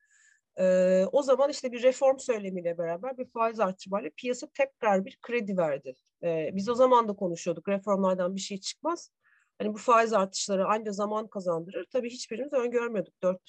E, 0.56 0.64
o 1.12 1.22
zaman 1.22 1.50
işte 1.50 1.72
bir 1.72 1.82
reform 1.82 2.18
söylemiyle 2.18 2.78
beraber 2.78 3.18
bir 3.18 3.26
faiz 3.30 3.60
artırmayla 3.60 4.10
piyasa 4.16 4.46
tekrar 4.54 5.04
bir 5.04 5.18
kredi 5.22 5.56
verdi. 5.56 5.94
E, 6.22 6.50
biz 6.54 6.68
o 6.68 6.74
zaman 6.74 7.08
da 7.08 7.12
konuşuyorduk 7.12 7.68
reformlardan 7.68 8.34
bir 8.36 8.40
şey 8.40 8.60
çıkmaz. 8.60 9.10
Hani 9.58 9.74
bu 9.74 9.78
faiz 9.78 10.12
artışları 10.12 10.66
ancak 10.68 10.94
zaman 10.94 11.28
kazandırır. 11.28 11.86
Tabii 11.92 12.10
hiçbirimiz 12.10 12.52
öngörmüyorduk. 12.52 13.14
Dört 13.22 13.40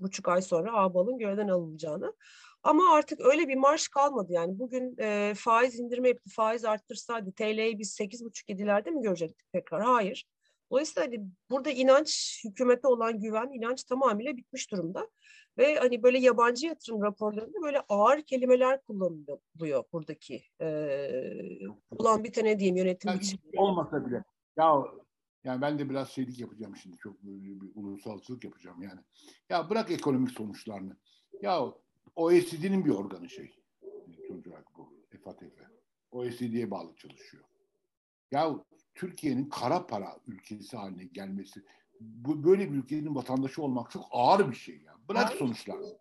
buçuk 0.00 0.28
ay 0.28 0.42
sonra 0.42 0.72
Ağbal'ın 0.72 1.18
görevden 1.18 1.48
alınacağını. 1.48 2.14
Ama 2.62 2.94
artık 2.94 3.20
öyle 3.20 3.48
bir 3.48 3.56
marş 3.56 3.88
kalmadı 3.88 4.32
yani. 4.32 4.58
Bugün 4.58 4.96
e, 4.98 5.32
faiz 5.36 5.78
indirme 5.78 6.08
yaptı, 6.08 6.30
faiz 6.30 6.64
arttırsaydı 6.64 7.32
TL'yi 7.32 7.78
biz 7.78 7.90
sekiz 7.90 8.24
buçuk 8.24 8.48
yedilerde 8.48 8.90
mi 8.90 9.02
görecektik 9.02 9.52
tekrar? 9.52 9.82
Hayır. 9.82 10.26
Dolayısıyla 10.70 11.06
hani 11.06 11.26
burada 11.50 11.70
inanç, 11.70 12.40
hükümete 12.44 12.88
olan 12.88 13.20
güven, 13.20 13.50
inanç 13.52 13.84
tamamıyla 13.84 14.36
bitmiş 14.36 14.70
durumda. 14.70 15.08
Ve 15.58 15.76
hani 15.76 16.02
böyle 16.02 16.18
yabancı 16.18 16.66
yatırım 16.66 17.02
raporlarında 17.02 17.62
böyle 17.62 17.80
ağır 17.88 18.22
kelimeler 18.22 18.82
kullanılıyor 18.82 19.84
buradaki 19.92 20.42
e, 20.60 20.68
olan 21.90 22.24
bir 22.24 22.32
tane 22.32 22.58
diyeyim 22.58 22.76
yönetim 22.76 23.10
yani 23.10 23.20
için. 23.20 23.40
Olmasa 23.56 24.06
bile. 24.06 24.24
Ya 24.58 24.84
yani 25.44 25.60
ben 25.60 25.78
de 25.78 25.90
biraz 25.90 26.10
şeylik 26.10 26.40
yapacağım 26.40 26.76
şimdi. 26.76 26.98
Çok 26.98 27.22
böyle 27.22 27.60
bir 27.60 27.70
ulusalcılık 27.74 28.44
yapacağım 28.44 28.82
yani. 28.82 29.00
Ya 29.48 29.70
bırak 29.70 29.90
ekonomik 29.90 30.30
sonuçlarını. 30.30 30.96
Ya 31.42 31.64
OECD'nin 32.16 32.84
bir 32.84 32.90
organı 32.90 33.28
şey. 33.28 33.54
Çocuğa 34.28 34.64
bu 34.76 34.94
FATF. 35.24 35.62
OECD'ye 36.10 36.70
bağlı 36.70 36.96
çalışıyor. 36.96 37.44
Ya 38.30 38.54
Türkiye'nin 38.94 39.48
kara 39.48 39.86
para 39.86 40.20
ülkesi 40.26 40.76
haline 40.76 41.04
gelmesi 41.04 41.64
bu 42.00 42.44
böyle 42.44 42.72
bir 42.72 42.76
ülkenin 42.76 43.14
vatandaşı 43.14 43.62
olmak 43.62 43.90
çok 43.90 44.04
ağır 44.10 44.50
bir 44.50 44.56
şey 44.56 44.80
ya. 44.80 44.96
Bırak 45.08 45.32
sonuçlarını. 45.32 45.98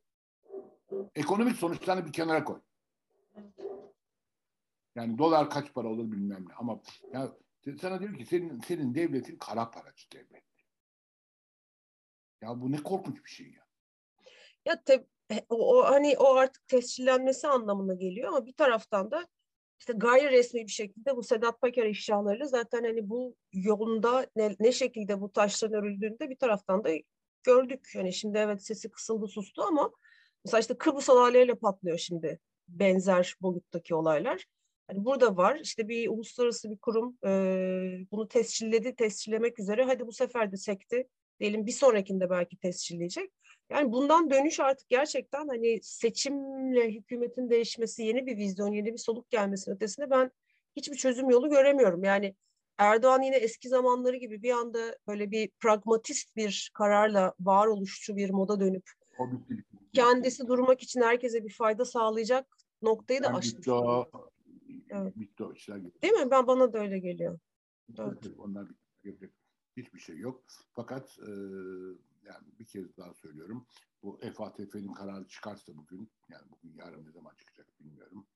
Ekonomik 1.16 1.58
sonuçlarını 1.58 2.06
bir 2.06 2.14
kenara 2.14 2.44
koy. 2.44 2.60
Yani 4.96 5.18
dolar 5.18 5.50
kaç 5.50 5.74
para 5.74 5.88
olur 5.88 6.12
bilmem 6.12 6.46
ne 6.50 6.54
ama 6.54 6.80
ya 7.14 7.32
Sana 7.76 8.00
diyor 8.00 8.18
ki 8.18 8.26
senin 8.26 8.60
senin 8.60 8.96
devletin 8.96 9.38
kara 9.38 9.72
paracı 9.72 10.12
devlet. 10.12 10.44
Ya 12.42 12.62
bu 12.62 12.72
ne 12.72 12.78
korkunç 12.78 13.24
bir 13.26 13.30
şey 13.30 13.48
ya. 13.48 13.68
Ya 14.66 14.84
te, 14.84 15.08
o, 15.50 15.78
o 15.78 15.84
hani 15.84 16.18
o 16.18 16.36
artık 16.36 16.68
tescillenmesi 16.68 17.48
anlamına 17.48 17.94
geliyor 17.94 18.28
ama 18.28 18.46
bir 18.46 18.54
taraftan 18.54 19.12
da 19.12 19.28
işte 19.80 19.94
gayri 19.94 20.32
resmi 20.32 20.62
bir 20.62 20.72
şekilde 20.72 21.16
bu 21.16 21.24
Sedat 21.24 21.62
Peker 21.62 21.86
ifşalarıyla 21.86 22.46
zaten 22.46 22.84
hani 22.84 23.10
bu 23.10 23.36
yolunda 23.54 24.28
ne, 24.36 24.56
ne 24.60 24.72
şekilde 24.72 25.22
bu 25.22 25.32
taşların 25.32 25.80
örüldüğünde 25.80 26.30
bir 26.30 26.38
taraftan 26.38 26.84
da 26.84 26.90
gördük. 27.44 27.92
Yani 27.96 28.14
şimdi 28.14 28.38
evet 28.38 28.66
sesi 28.66 28.92
kısıldı 28.92 29.28
sustu 29.28 29.64
ama 29.64 29.92
mesela 30.46 30.60
işte 30.60 30.78
Kıbrıs 30.78 31.10
olaylarıyla 31.10 31.56
patlıyor 31.56 31.98
şimdi 31.98 32.40
benzer 32.68 33.36
boyuttaki 33.42 33.96
olaylar. 33.96 34.46
Yani 34.90 35.06
burada 35.06 35.38
var 35.38 35.60
işte 35.64 35.88
bir 35.88 36.10
uluslararası 36.10 36.72
bir 36.72 36.78
kurum 36.78 37.18
e, 37.26 37.30
bunu 38.12 38.28
tescilledi, 38.28 38.96
tescillemek 38.96 39.60
üzere. 39.60 39.84
Hadi 39.84 40.08
bu 40.08 40.12
sefer 40.12 40.52
de 40.52 40.58
sekti. 40.58 41.08
Diyelim 41.40 41.66
bir 41.66 41.72
sonrakinde 41.72 42.30
belki 42.30 42.58
tescilleyecek. 42.58 43.32
Yani 43.70 43.92
bundan 43.92 44.30
dönüş 44.30 44.60
artık 44.60 44.90
gerçekten 44.90 45.48
hani 45.48 45.80
seçimle 45.82 46.92
hükümetin 46.92 47.50
değişmesi, 47.50 48.04
yeni 48.04 48.26
bir 48.26 48.38
vizyon, 48.38 48.72
yeni 48.72 48.94
bir 48.94 48.98
soluk 48.98 49.30
gelmesi 49.30 49.72
ötesinde 49.72 50.10
ben 50.10 50.32
hiçbir 50.76 50.98
çözüm 50.98 51.30
yolu 51.30 51.50
göremiyorum. 51.50 52.04
Yani 52.04 52.36
Erdoğan 52.78 53.22
yine 53.22 53.36
eski 53.36 53.70
zamanları 53.70 54.16
gibi 54.16 54.44
bir 54.44 54.52
anda 54.52 54.98
böyle 55.08 55.32
bir 55.32 55.50
pragmatist 55.60 56.36
bir 56.36 56.72
kararla 56.74 57.34
varoluşçu 57.40 58.16
bir 58.16 58.30
moda 58.30 58.60
dönüp 58.60 58.90
kendisi 59.94 60.48
durmak 60.48 60.84
için 60.84 61.02
herkese 61.02 61.44
bir 61.44 61.54
fayda 61.54 61.86
sağlayacak 61.86 62.58
noktayı 62.82 63.24
da. 63.24 63.42
Bitti 63.58 63.72
o, 63.72 64.10
evet. 64.90 65.20
bitti 65.20 65.44
o 65.44 65.54
işler. 65.54 65.84
Değil 66.02 66.14
mi? 66.14 66.32
Ben 66.32 66.48
bana 66.48 66.74
da 66.74 66.80
öyle 66.80 67.00
geliyor. 67.00 67.40
Evet. 68.00 68.28
Onlar 68.38 68.68
hiçbir 69.78 70.00
şey 70.00 70.18
yok. 70.18 70.44
Fakat 70.72 71.20
e, 71.20 71.32
yani 72.28 72.48
bir 72.60 72.66
kez 72.66 72.98
daha 72.98 73.14
söylüyorum. 73.14 73.68
Bu 74.04 74.20
FATF'nin 74.34 74.94
kararı 74.94 75.28
çıkarsa 75.28 75.78
bugün, 75.78 76.12
yani 76.30 76.52
bugün 76.52 76.74
yarın 76.76 77.06
ne 77.06 77.12
zaman 77.12 77.36
çıkacak 77.36 77.80
bilmiyorum. 77.80 78.28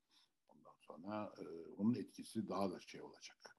Ondan 0.47 0.75
sonra 0.79 1.33
e, 1.37 1.43
onun 1.77 1.93
etkisi 1.93 2.49
daha 2.49 2.71
da 2.71 2.79
şey 2.79 3.01
olacak. 3.01 3.57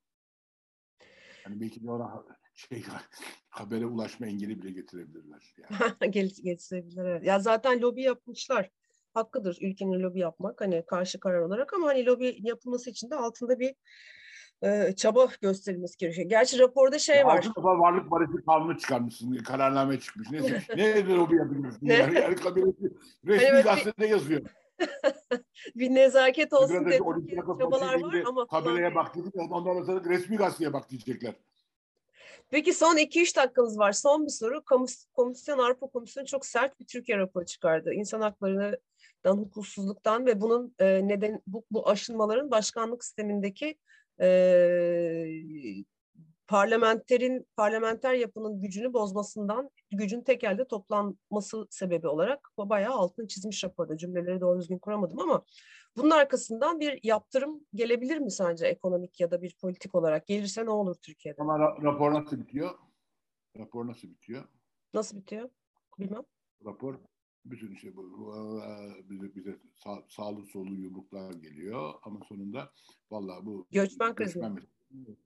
Hani 1.45 1.61
belki 1.61 1.85
de 1.85 1.91
ona 1.91 2.25
şey 2.55 2.85
habere 3.49 3.87
ulaşma 3.87 4.27
engeli 4.27 4.63
bile 4.63 4.71
getirebilirler. 4.71 5.55
Yani. 5.59 6.11
getirebilirler. 6.43 7.05
Evet. 7.05 7.27
Ya 7.27 7.39
zaten 7.39 7.81
lobi 7.81 8.03
yapmışlar. 8.03 8.71
Hakkıdır 9.15 9.59
ülkenin 9.61 10.01
lobi 10.01 10.21
yapmak 10.21 10.61
hani 10.61 10.87
karşı 10.87 11.21
karar 11.21 11.41
olarak 11.41 11.75
ama 11.75 11.87
hani 11.87 12.07
lobi 12.07 12.37
yapılması 12.39 12.91
için 12.91 13.11
de 13.11 13.17
altında 13.17 13.59
bir 13.59 13.75
e, 14.63 14.93
çaba 14.97 15.29
gösterilmesi 15.41 15.99
gerekiyor. 15.99 16.29
Gerçi 16.29 16.59
raporda 16.59 16.99
şey 16.99 17.17
ya 17.17 17.27
var. 17.27 17.37
Altı 17.39 17.49
defa 17.57 17.79
varlık 17.79 18.11
barışı 18.11 18.45
kanunu 18.47 18.79
çıkarmışsın. 18.79 19.37
Kararname 19.37 20.01
çıkmış. 20.01 20.31
Neyse. 20.31 20.63
ne 20.77 21.07
lobi 21.07 21.37
yapıyorsun? 21.37 21.79
ne? 21.83 21.95
Yani, 21.95 22.15
yani 22.15 22.37
resmi 23.27 23.49
hani 23.49 23.63
gazetede 23.63 24.07
yazıyor. 24.07 24.43
bir 25.77 25.95
nezaket 25.95 26.53
olsun 26.53 26.87
dedim. 26.87 27.05
Çabalar 27.59 28.01
var 28.01 28.23
ama 28.27 28.47
tabelaya 28.47 28.95
bak 28.95 29.17
dedik. 29.17 29.35
Ondan 29.37 29.83
sonra 29.83 30.05
resmi 30.05 30.37
gazeteye 30.37 30.73
bak 30.73 30.91
diyecekler. 30.91 31.35
Peki 32.51 32.73
son 32.73 32.97
2-3 32.97 33.37
dakikamız 33.37 33.79
var. 33.79 33.93
Son 33.93 34.25
bir 34.27 34.31
soru. 34.31 34.63
Komisyon, 35.13 35.59
Avrupa 35.59 35.87
Komisyonu 35.87 36.27
çok 36.27 36.47
sert 36.47 36.81
bir 36.81 36.87
Türkiye 36.87 37.19
raporu 37.19 37.45
çıkardı. 37.45 37.93
İnsan 37.93 38.21
haklarından, 39.23 39.45
hukuksuzluktan 39.45 40.27
ve 40.27 40.41
bunun 40.41 40.75
e, 40.79 41.09
neden 41.09 41.43
bu, 41.47 41.65
bu 41.71 41.89
aşınmaların 41.89 42.51
başkanlık 42.51 43.05
sistemindeki 43.05 43.79
e, 44.21 44.27
parlamenterin 46.47 47.47
parlamenter 47.57 48.15
yapının 48.15 48.61
gücünü 48.61 48.93
bozmasından 48.93 49.71
gücün 49.91 50.23
tek 50.23 50.45
elde 50.45 50.65
toplanması 50.65 51.67
sebebi 51.71 52.09
olarak 52.09 52.49
bayağı 52.59 52.95
altını 52.95 53.29
çizmiş 53.29 53.65
raporda 53.65 53.97
cümleleri 53.97 54.41
doğru 54.41 54.61
düzgün 54.61 54.79
kuramadım 54.79 55.19
ama 55.19 55.45
bunun 55.97 56.11
arkasından 56.11 56.81
bir 56.81 57.01
yaptırım 57.03 57.61
gelebilir 57.75 58.19
mi 58.19 58.31
sence 58.31 58.67
ekonomik 58.67 59.21
ya 59.21 59.31
da 59.31 59.43
bir 59.43 59.57
politik 59.61 59.95
olarak 59.95 60.27
gelirse 60.27 60.65
ne 60.65 60.71
olur 60.71 60.95
Türkiye'de? 61.03 61.43
Ama 61.43 61.57
ra- 61.57 61.83
rapor 61.83 62.13
nasıl 62.13 62.39
bitiyor? 62.39 62.71
Rapor 63.59 63.87
nasıl 63.87 64.09
bitiyor? 64.09 64.45
Nasıl 64.95 65.17
bitiyor? 65.17 65.51
Bilmem. 65.99 66.25
Rapor 66.65 66.99
bütün 67.45 67.75
işte 67.75 67.97
bu 67.97 68.63
bize, 69.11 69.35
bize 69.35 69.59
sağ, 69.75 70.03
sağlı 70.09 70.47
solu 70.47 70.75
yumruklar 70.75 71.33
geliyor 71.33 71.95
ama 72.03 72.21
sonunda 72.29 72.73
vallahi 73.11 73.47
bu 73.47 73.67
göçmen 73.71 74.15
krizi. 74.15 74.41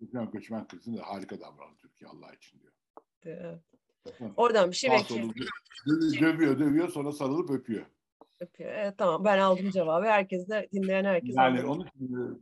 Göçmen, 0.01 0.31
göçmen 0.31 0.69
krizinde 0.69 1.01
harika 1.01 1.41
davrandı 1.41 1.77
Türkiye 1.79 2.11
Allah 2.11 2.35
için 2.35 2.61
diyor. 2.61 2.73
Evet. 3.23 3.61
Oradan 4.37 4.71
bir 4.71 4.77
şey 4.77 4.91
bekliyor. 4.91 5.35
Dövüyor, 6.21 6.59
dövüyor 6.59 6.89
sonra 6.89 7.13
sarılıp 7.13 7.51
öpüyor. 7.51 7.87
Öpüyor. 8.41 8.73
Evet, 8.73 8.95
tamam 8.99 9.25
ben 9.25 9.39
aldım 9.39 9.71
cevabı. 9.71 10.07
Herkes 10.07 10.49
de 10.49 10.69
dinleyen 10.73 11.05
herkes 11.05 11.37
Yani 11.37 11.65
onu 11.65 11.87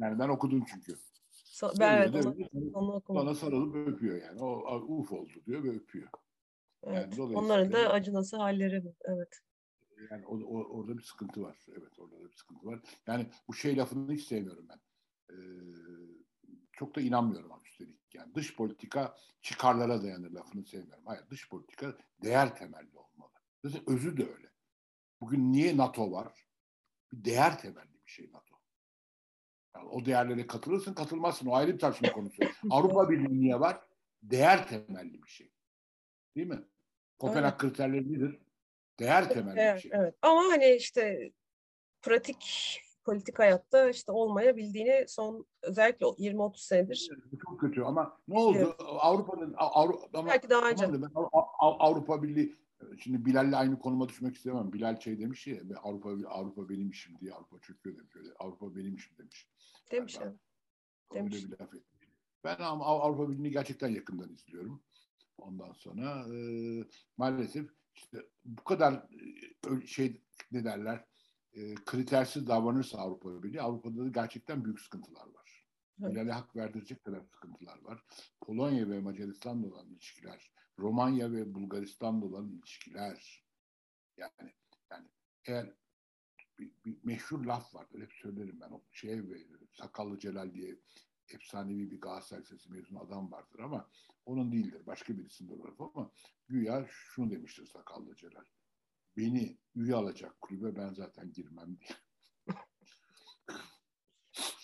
yani 0.00 0.18
ben 0.18 0.28
okudum 0.28 0.64
çünkü. 0.72 0.96
So, 1.30 1.68
ben 1.80 1.98
evet 1.98 2.26
onu, 2.26 2.36
onu 2.74 2.92
okudum. 2.92 3.22
Bana 3.22 3.34
sarılıp 3.34 3.88
öpüyor 3.88 4.22
yani. 4.22 4.42
O 4.42 4.80
uf 4.88 5.12
oldu 5.12 5.30
diyor 5.46 5.64
ve 5.64 5.68
öpüyor. 5.68 6.08
Evet. 6.82 7.18
Yani 7.18 7.36
Onların 7.36 7.72
da 7.72 7.78
acınası 7.78 8.36
halleri. 8.36 8.82
Evet. 9.04 9.40
Yani 10.10 10.26
o, 10.26 10.38
o, 10.38 10.78
orada 10.78 10.98
bir 10.98 11.02
sıkıntı 11.02 11.42
var. 11.42 11.66
Evet 11.68 11.98
orada 11.98 12.24
bir 12.24 12.36
sıkıntı 12.36 12.66
var. 12.66 12.80
Yani 13.06 13.30
bu 13.48 13.54
şey 13.54 13.76
lafını 13.76 14.12
hiç 14.12 14.26
sevmiyorum 14.26 14.68
ben. 14.68 14.80
Ee, 15.30 15.36
çok 16.72 16.96
da 16.96 17.00
inanmıyorum 17.00 17.50
üstelik. 17.74 18.14
Yani 18.14 18.34
dış 18.34 18.56
politika 18.56 19.16
çıkarlara 19.42 20.02
dayanır 20.02 20.30
lafını 20.30 20.64
sevmiyorum. 20.64 21.06
Hayır 21.06 21.22
dış 21.30 21.48
politika 21.48 21.96
değer 22.22 22.56
temelli 22.56 22.98
olmalı. 22.98 23.32
Zaten 23.64 23.82
özü 23.86 24.16
de 24.16 24.32
öyle. 24.34 24.50
Bugün 25.20 25.52
niye 25.52 25.76
NATO 25.76 26.12
var? 26.12 26.46
Bir 27.12 27.24
değer 27.24 27.58
temelli 27.58 28.04
bir 28.06 28.10
şey 28.10 28.32
NATO. 28.32 28.56
Yani 29.76 29.88
o 29.88 30.04
değerlere 30.04 30.46
katılırsın 30.46 30.94
katılmazsın. 30.94 31.46
O 31.46 31.54
ayrı 31.54 31.72
bir 31.72 31.78
tartışma 31.78 32.12
konusu. 32.12 32.42
Avrupa 32.70 33.10
Birliği 33.10 33.40
niye 33.40 33.60
var? 33.60 33.80
Değer 34.22 34.68
temelli 34.68 35.22
bir 35.22 35.28
şey. 35.28 35.52
Değil 36.36 36.46
mi? 36.46 36.64
Kopenhag 37.18 37.58
kriterleri 37.58 38.12
nedir? 38.12 38.43
Değer 39.00 39.28
temelli 39.28 39.60
evet, 39.60 39.76
bir 39.76 39.80
şey. 39.80 39.90
Evet. 39.94 40.14
Ama 40.22 40.40
hani 40.40 40.74
işte 40.74 41.32
pratik 42.02 42.80
politik 43.04 43.38
hayatta 43.38 43.90
işte 43.90 44.12
olmayabildiğini 44.12 45.04
son 45.08 45.46
özellikle 45.62 46.06
20-30 46.06 46.56
senedir. 46.56 47.10
Çok 47.44 47.60
kötü 47.60 47.82
ama 47.82 48.20
ne 48.28 48.38
oldu? 48.38 48.58
Evet. 48.58 48.74
Avrupa'nın 48.78 49.54
Avrupa 49.56 50.18
ama, 50.18 50.28
belki 50.28 50.50
daha 50.50 50.70
önce. 50.70 50.86
Avrupa 51.58 52.22
Birliği 52.22 52.56
şimdi 52.98 53.24
Bilal'le 53.24 53.52
aynı 53.52 53.78
konuma 53.78 54.08
düşmek 54.08 54.36
istemem. 54.36 54.72
Bilal 54.72 55.00
şey 55.00 55.18
demiş 55.18 55.46
ya 55.46 55.58
Avrupa 55.82 56.10
Avrupa 56.28 56.68
benim 56.68 56.90
işim 56.90 57.18
diye 57.18 57.32
Avrupa 57.32 57.60
çöküyor 57.60 57.96
demiş. 57.96 58.16
Öyle. 58.16 58.28
Avrupa 58.38 58.76
benim 58.76 58.94
işim 58.94 59.18
demiş. 59.18 59.48
Demiş 59.90 60.18
yani. 60.20 60.36
Demiş. 61.14 61.36
Öyle 61.36 61.52
bir 61.52 61.60
laf. 61.60 61.70
Ben 62.44 62.56
ama 62.58 62.84
Avrupa 62.86 63.28
Birliği'ni 63.28 63.50
gerçekten 63.50 63.88
yakından 63.88 64.32
izliyorum. 64.32 64.82
Ondan 65.38 65.72
sonra 65.72 66.26
e, 66.34 66.38
maalesef 67.16 67.70
işte 67.94 68.18
bu 68.44 68.64
kadar 68.64 69.08
e, 69.82 69.86
şey 69.86 70.22
ne 70.52 70.64
derler 70.64 71.04
e, 71.52 71.74
kritersiz 71.74 72.46
davranırsa 72.46 72.98
Avrupa 72.98 73.42
Birliği 73.42 73.62
Avrupa'da 73.62 74.04
da 74.04 74.08
gerçekten 74.08 74.64
büyük 74.64 74.80
sıkıntılar 74.80 75.26
var. 75.26 75.64
Evet. 76.02 76.32
hak 76.32 76.56
verdirecek 76.56 77.04
kadar 77.04 77.20
sıkıntılar 77.20 77.82
var. 77.82 78.04
Polonya 78.40 78.88
ve 78.88 79.00
Macaristan'la 79.00 79.66
olan 79.66 79.88
ilişkiler, 79.88 80.52
Romanya 80.78 81.32
ve 81.32 81.54
Bulgaristan'la 81.54 82.26
olan 82.26 82.48
ilişkiler. 82.48 83.44
Yani 84.16 84.52
yani 84.90 85.08
eğer 85.44 85.74
bir, 86.58 86.72
bir 86.84 87.04
meşhur 87.04 87.44
laf 87.44 87.74
vardır. 87.74 88.02
Hep 88.02 88.12
söylerim 88.12 88.60
ben. 88.60 88.70
O 88.70 88.84
şey 88.92 89.22
Sakallı 89.72 90.18
Celal 90.18 90.54
diye 90.54 90.76
efsanevi 91.28 91.90
bir 91.90 92.00
Galatasaray 92.00 92.42
Lisesi 92.42 92.72
mezunu 92.72 93.00
adam 93.00 93.32
vardır 93.32 93.58
ama 93.58 93.88
onun 94.26 94.52
değildir. 94.52 94.86
Başka 94.86 95.18
birisinde 95.18 95.52
olur 95.52 95.74
ama 95.78 96.10
güya 96.48 96.86
şunu 96.88 97.30
demiştir 97.30 97.66
Sakallı 97.66 98.16
Celal. 98.16 98.44
Beni 99.16 99.58
üye 99.74 99.94
alacak 99.94 100.40
kulübe 100.40 100.76
ben 100.76 100.92
zaten 100.92 101.32
girmem 101.32 101.78
diye. 101.78 101.90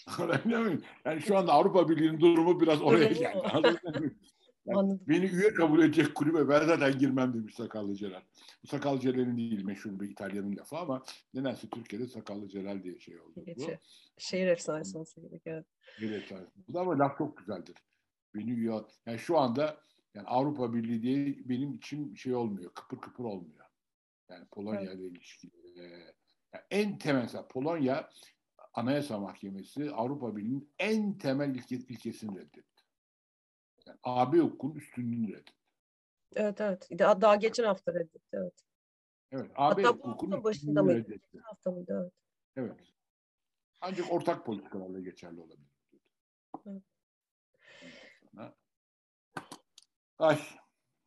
yani 1.04 1.20
şu 1.22 1.38
anda 1.38 1.52
Avrupa 1.52 1.88
Birliği'nin 1.88 2.20
durumu 2.20 2.60
biraz 2.60 2.82
oraya 2.82 3.12
geldi. 3.12 4.16
Yani 4.66 4.98
beni 5.08 5.26
üye 5.26 5.54
kabul 5.54 5.82
edecek 5.82 6.14
kulübe 6.14 6.48
ben 6.48 6.66
zaten 6.66 6.98
girmem 6.98 7.34
demiş 7.34 7.54
Sakallı 7.54 7.94
Celal. 7.94 8.22
Bu 8.62 8.66
Sakallı 8.66 9.00
Celal'in 9.00 9.36
değil 9.36 9.64
meşhur 9.64 10.00
bir 10.00 10.10
İtalyanın 10.10 10.56
lafı 10.56 10.76
ama 10.76 11.02
nedense 11.34 11.68
Türkiye'de 11.68 12.06
Sakallı 12.06 12.48
Celal 12.48 12.82
diye 12.82 12.98
şey 12.98 13.20
oldu. 13.20 13.44
Geçi. 13.46 13.78
Şehir 14.18 14.46
efsanesi 14.46 14.98
olsa 14.98 15.20
gerek 15.20 15.42
evet. 15.46 15.66
Şehir 15.98 16.12
efsanesi. 16.12 16.50
Ama 16.74 16.98
laf 16.98 17.18
çok 17.18 17.36
güzeldir. 17.36 17.76
Beni 18.34 18.50
üye 18.50 18.72
Yani 19.06 19.18
şu 19.18 19.38
anda 19.38 19.80
yani 20.14 20.26
Avrupa 20.26 20.74
Birliği 20.74 21.02
diye 21.02 21.48
benim 21.48 21.74
için 21.74 22.14
şey 22.14 22.34
olmuyor. 22.34 22.70
Kıpır 22.74 23.00
kıpır 23.00 23.24
olmuyor. 23.24 23.64
Yani 24.30 24.46
Polonya 24.50 24.80
ile 24.80 24.90
evet. 24.90 25.12
ilişkileri. 25.12 26.14
Yani 26.54 26.64
en 26.70 26.98
temel 26.98 27.28
Polonya 27.50 28.10
Anayasa 28.74 29.18
Mahkemesi 29.18 29.90
Avrupa 29.90 30.36
Birliği'nin 30.36 30.70
en 30.78 31.18
temel 31.18 31.54
ilke, 31.54 31.76
ilkesini 31.76 32.38
reddetti. 32.38 32.69
AB 34.02 34.38
hukukunun 34.38 34.74
üstünlüğünü 34.74 35.28
reddetti. 35.32 35.52
Evet 36.34 36.60
evet. 36.60 36.88
Daha, 36.98 37.20
daha 37.20 37.36
geçen 37.36 37.64
hafta 37.64 37.94
reddetti. 37.94 38.28
Evet. 38.32 38.54
Evet. 39.32 39.50
AB 39.54 39.82
Hatta 39.82 39.98
bu 39.98 40.08
hukukunun 40.08 40.32
hafta 40.32 40.44
başında 40.44 40.82
mıydı? 40.82 40.98
reddetti. 40.98 41.28
Geçen 41.32 41.44
hafta 41.44 41.70
mıydı? 41.70 42.12
Evet. 42.56 42.72
Evet. 42.76 42.86
Ancak 43.80 44.12
ortak 44.12 44.46
politikalarla 44.46 45.00
geçerli 45.00 45.40
olabilir. 45.40 45.70
Evet. 46.66 46.82
Ay, 50.18 50.38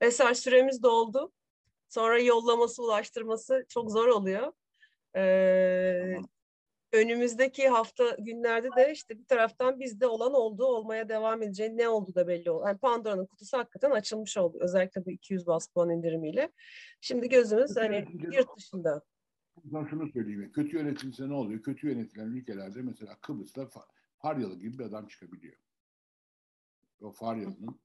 Eser 0.02 0.34
süremiz 0.34 0.84
doldu. 0.84 1.32
Sonra 1.90 2.20
yollaması, 2.20 2.84
ulaştırması 2.84 3.66
çok 3.70 3.92
zor 3.92 4.08
oluyor. 4.08 4.54
Ee, 5.16 6.12
Tamam. 6.16 6.30
Önümüzdeki 6.94 7.68
hafta 7.68 8.16
günlerde 8.20 8.68
de 8.78 8.92
işte 8.92 9.20
bir 9.20 9.26
taraftan 9.26 9.80
bizde 9.80 10.08
olan 10.08 10.34
oldu, 10.34 10.66
olmaya 10.66 11.10
devam 11.10 11.44
edeceği 11.44 11.78
ne 11.78 11.90
oldu 11.90 12.16
da 12.16 12.28
belli 12.28 12.52
oldu. 12.52 12.64
Yani 12.68 12.78
Pandora'nın 12.78 13.26
kutusu 13.26 13.58
hakikaten 13.58 13.92
açılmış 13.92 14.38
oldu. 14.38 14.58
Özellikle 14.62 15.06
bu 15.06 15.12
200 15.12 15.48
bas 15.48 15.68
puan 15.68 15.90
indirimiyle. 15.90 16.52
Şimdi 17.02 17.30
gözümüz 17.30 17.78
hani 17.78 18.06
yurt 18.38 18.58
dışında. 18.58 19.02
Ben 19.64 19.86
şunu 19.86 20.12
söyleyeyim. 20.12 20.52
Kötü 20.52 20.78
yönetilse 20.78 21.30
ne 21.30 21.34
oluyor? 21.34 21.62
Kötü 21.62 21.88
yönetilen 21.88 22.28
ülkelerde 22.28 22.82
mesela 22.82 23.18
Kıbrıs'ta 23.22 23.62
Fa- 23.62 23.88
Faryalı 24.18 24.60
gibi 24.60 24.80
bir 24.80 24.84
adam 24.84 25.08
çıkabiliyor. 25.08 25.56
O 27.02 27.12
Faryalı'nın 27.12 27.82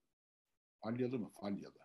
Falyalı 0.80 1.18
mı? 1.18 1.30
Falyalı. 1.40 1.78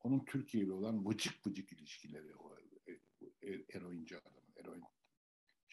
Onun 0.00 0.24
Türkiye 0.24 0.64
ile 0.64 0.72
olan 0.72 1.06
vıcık 1.06 1.46
vıcık 1.46 1.72
ilişkileri 1.72 2.34
o 2.34 2.56
e, 2.86 2.92
e, 3.42 3.64
eroinci 3.72 4.16
adamın, 4.16 4.42
eroin 4.56 4.82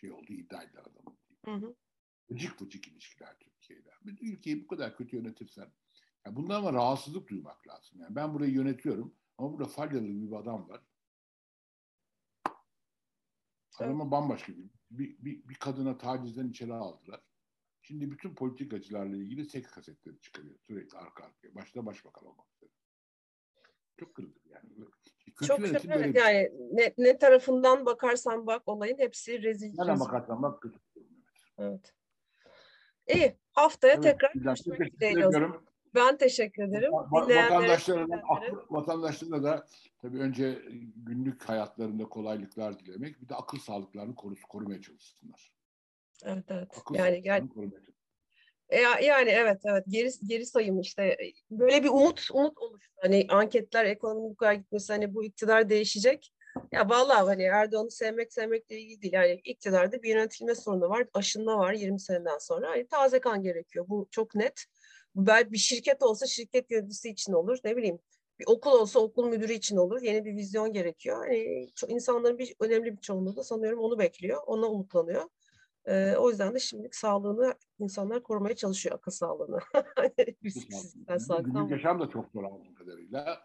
şey 0.06 0.12
oldu 0.12 0.34
iddia 0.34 0.64
edilen 0.64 0.82
adamın. 0.82 1.18
Hı 1.46 1.52
hı. 1.52 1.76
Vıcık 2.30 2.62
vıcık 2.62 2.88
ilişkiler 2.88 3.40
Türkiye 3.40 3.80
ile. 3.80 3.92
Bir 4.02 4.34
ülkeyi 4.34 4.64
bu 4.64 4.68
kadar 4.68 4.98
kötü 4.98 5.16
yönetirsen 5.16 5.72
ya 6.26 6.36
bundan 6.36 6.56
ama 6.56 6.74
rahatsızlık 6.74 7.30
duymak 7.30 7.68
lazım. 7.68 8.00
Yani 8.00 8.16
ben 8.16 8.34
burayı 8.34 8.52
yönetiyorum 8.52 9.16
ama 9.38 9.54
burada 9.54 9.66
Falyalı 9.66 10.08
gibi 10.08 10.32
bir 10.32 10.36
adam 10.36 10.70
var. 10.70 10.82
Adama 13.80 14.12
bambaşka 14.12 14.54
bir, 14.54 14.70
bir, 14.92 15.18
bir, 15.26 15.50
bir 15.50 15.56
kadına 15.56 15.98
tacizden 15.98 16.50
içeri 16.50 16.74
aldılar. 16.74 17.22
Şimdi 17.82 18.12
bütün 18.12 18.36
politikacılarla 18.36 19.18
ilgili 19.18 19.46
seks 19.46 19.72
kasetleri 19.72 20.22
çıkarıyor 20.22 20.60
sürekli 20.60 20.98
arka 20.98 21.24
arkaya. 21.24 21.56
Başta 21.56 21.86
başbakan 21.86 22.26
olmak 22.26 22.48
üzere. 22.56 22.72
Çok 24.00 24.16
kırılır 24.16 24.42
yani. 24.50 24.70
Kötü 25.26 25.48
Çok 25.48 25.60
yönetim 25.60 25.92
böyle 25.92 26.14
bir 26.14 26.20
şey. 26.20 26.34
yani 26.34 26.52
ne, 26.72 26.94
ne 26.98 27.18
tarafından 27.18 27.86
bakarsan 27.86 28.48
bak 28.48 28.64
olayın 28.66 28.98
hepsi 28.98 29.44
rezil. 29.44 29.74
Nereden 29.78 30.00
bakarsan 30.00 30.44
bak 30.44 30.62
kötü. 30.62 30.80
Evet. 31.58 31.94
İyi. 33.08 33.36
Haftaya 33.52 33.94
Evet, 33.94 34.04
tekrar 34.04 34.32
görüşmek 34.36 35.00
dileğiyle. 35.00 35.48
Ben 35.96 36.18
teşekkür 36.18 36.64
ederim. 36.64 36.92
Va- 36.92 37.26
Dinleyenlere 37.26 37.52
Vatandaşlara, 38.70 39.44
da, 39.44 39.68
tabii 40.02 40.20
önce 40.20 40.62
günlük 40.96 41.44
hayatlarında 41.50 42.06
kolaylıklar 42.06 42.80
dilemek, 42.80 43.22
bir 43.22 43.30
de 43.30 43.36
akıl 43.36 43.58
sağlıklarını 43.58 44.16
korusu, 44.16 44.48
korumaya 44.48 44.82
çalışsınlar. 44.82 45.52
Evet 46.24 46.46
evet. 46.50 46.68
Akıl 46.80 46.96
Yani 46.96 47.22
gel. 47.22 47.48
E, 48.70 48.82
ya- 48.82 49.00
yani 49.00 49.30
evet 49.30 49.62
evet 49.66 49.84
geri 49.88 50.10
geri 50.28 50.46
sayım 50.46 50.80
işte 50.80 51.18
böyle 51.52 51.84
bir 51.84 51.90
umut 51.90 52.28
umut 52.34 52.58
oluştu. 52.58 52.94
Hani 53.02 53.26
anketler 53.30 53.86
ekonominin 53.86 54.30
bu 54.30 54.36
kadar 54.36 54.54
gitmesi 54.54 54.94
hani 54.94 55.14
bu 55.14 55.24
iktidar 55.24 55.70
değişecek. 55.70 56.32
Ya 56.72 56.90
vallahi 56.90 57.26
hani 57.26 57.44
Erdoğan'ı 57.44 57.92
sevmek 57.92 58.34
sevmekle 58.34 58.80
ilgili 58.80 59.02
değil. 59.02 59.14
Yani 59.14 59.42
iktidarda 59.44 60.04
bir 60.04 60.10
yönetilme 60.10 60.56
sorunu 60.56 60.90
var. 60.90 61.08
Aşınma 61.14 61.58
var 61.58 61.74
20 61.74 62.00
seneden 62.00 62.38
sonra. 62.38 62.70
Hani 62.70 62.88
taze 62.88 63.20
kan 63.20 63.44
gerekiyor. 63.44 63.86
Bu 63.90 64.08
çok 64.12 64.36
net. 64.36 64.66
Belki 65.16 65.52
bir 65.52 65.58
şirket 65.58 66.04
olsa 66.04 66.26
şirket 66.26 66.72
yöneticisi 66.72 67.10
için 67.10 67.34
olur. 67.34 67.58
Ne 67.64 67.78
bileyim 67.78 68.00
bir 68.40 68.46
okul 68.48 68.72
olsa 68.72 69.00
okul 69.00 69.28
müdürü 69.30 69.54
için 69.54 69.78
olur. 69.78 70.02
Yeni 70.02 70.26
bir 70.26 70.36
vizyon 70.36 70.74
gerekiyor. 70.74 71.18
Hani 71.18 71.68
insanların 71.88 72.38
bir 72.38 72.56
önemli 72.60 72.92
bir 72.98 73.02
çoğunluğu 73.02 73.36
da 73.36 73.44
sanıyorum 73.44 73.80
onu 73.80 74.00
bekliyor. 74.00 74.42
Ona 74.48 74.68
umutlanıyor. 74.68 75.24
Ee, 75.88 76.16
o 76.18 76.30
yüzden 76.30 76.54
de 76.54 76.60
şimdilik 76.60 76.96
sağlığını 76.96 77.54
insanlar 77.80 78.24
korumaya 78.24 78.56
çalışıyor 78.56 78.96
akıl 78.96 79.12
sağlığını. 79.12 79.60
Sağlıktan 81.20 81.44
Günlük 81.44 81.72
yaşam 81.72 82.00
da 82.00 82.10
çok 82.10 82.32
zor 82.32 82.44
anladığım 82.44 82.76
kadarıyla. 82.76 83.42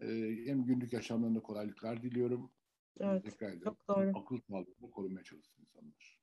Ee, 0.00 0.06
hem 0.46 0.64
günlük 0.64 0.92
yaşamlarında 0.92 1.40
kolaylıklar 1.40 2.02
diliyorum. 2.02 2.52
Evet, 3.00 3.24
Tekrar 3.24 3.48
ederim. 3.48 3.62
çok 3.64 3.88
doğru. 3.88 4.10
Akıl 4.14 4.38
sağlığını 4.48 4.90
korumaya 4.90 5.24
çalışsın 5.24 5.62
insanlar. 5.62 6.20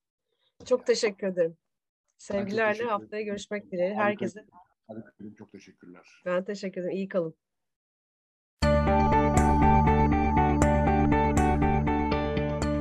Çok 0.66 0.88
teşekkür 0.88 1.28
ederim. 1.28 1.58
teşekkür 2.18 2.18
Sevgilerle 2.18 2.84
haftaya 2.84 3.08
ederim. 3.08 3.26
görüşmek 3.26 3.72
dileğiyle. 3.72 3.96
Herkese 3.96 4.46
Harika. 4.88 5.12
Çok 5.38 5.52
teşekkürler. 5.52 6.22
ben 6.26 6.46
teşekkür 6.46 6.82
ederim. 6.82 6.96
İyi 6.96 7.08
kalın. 7.08 7.36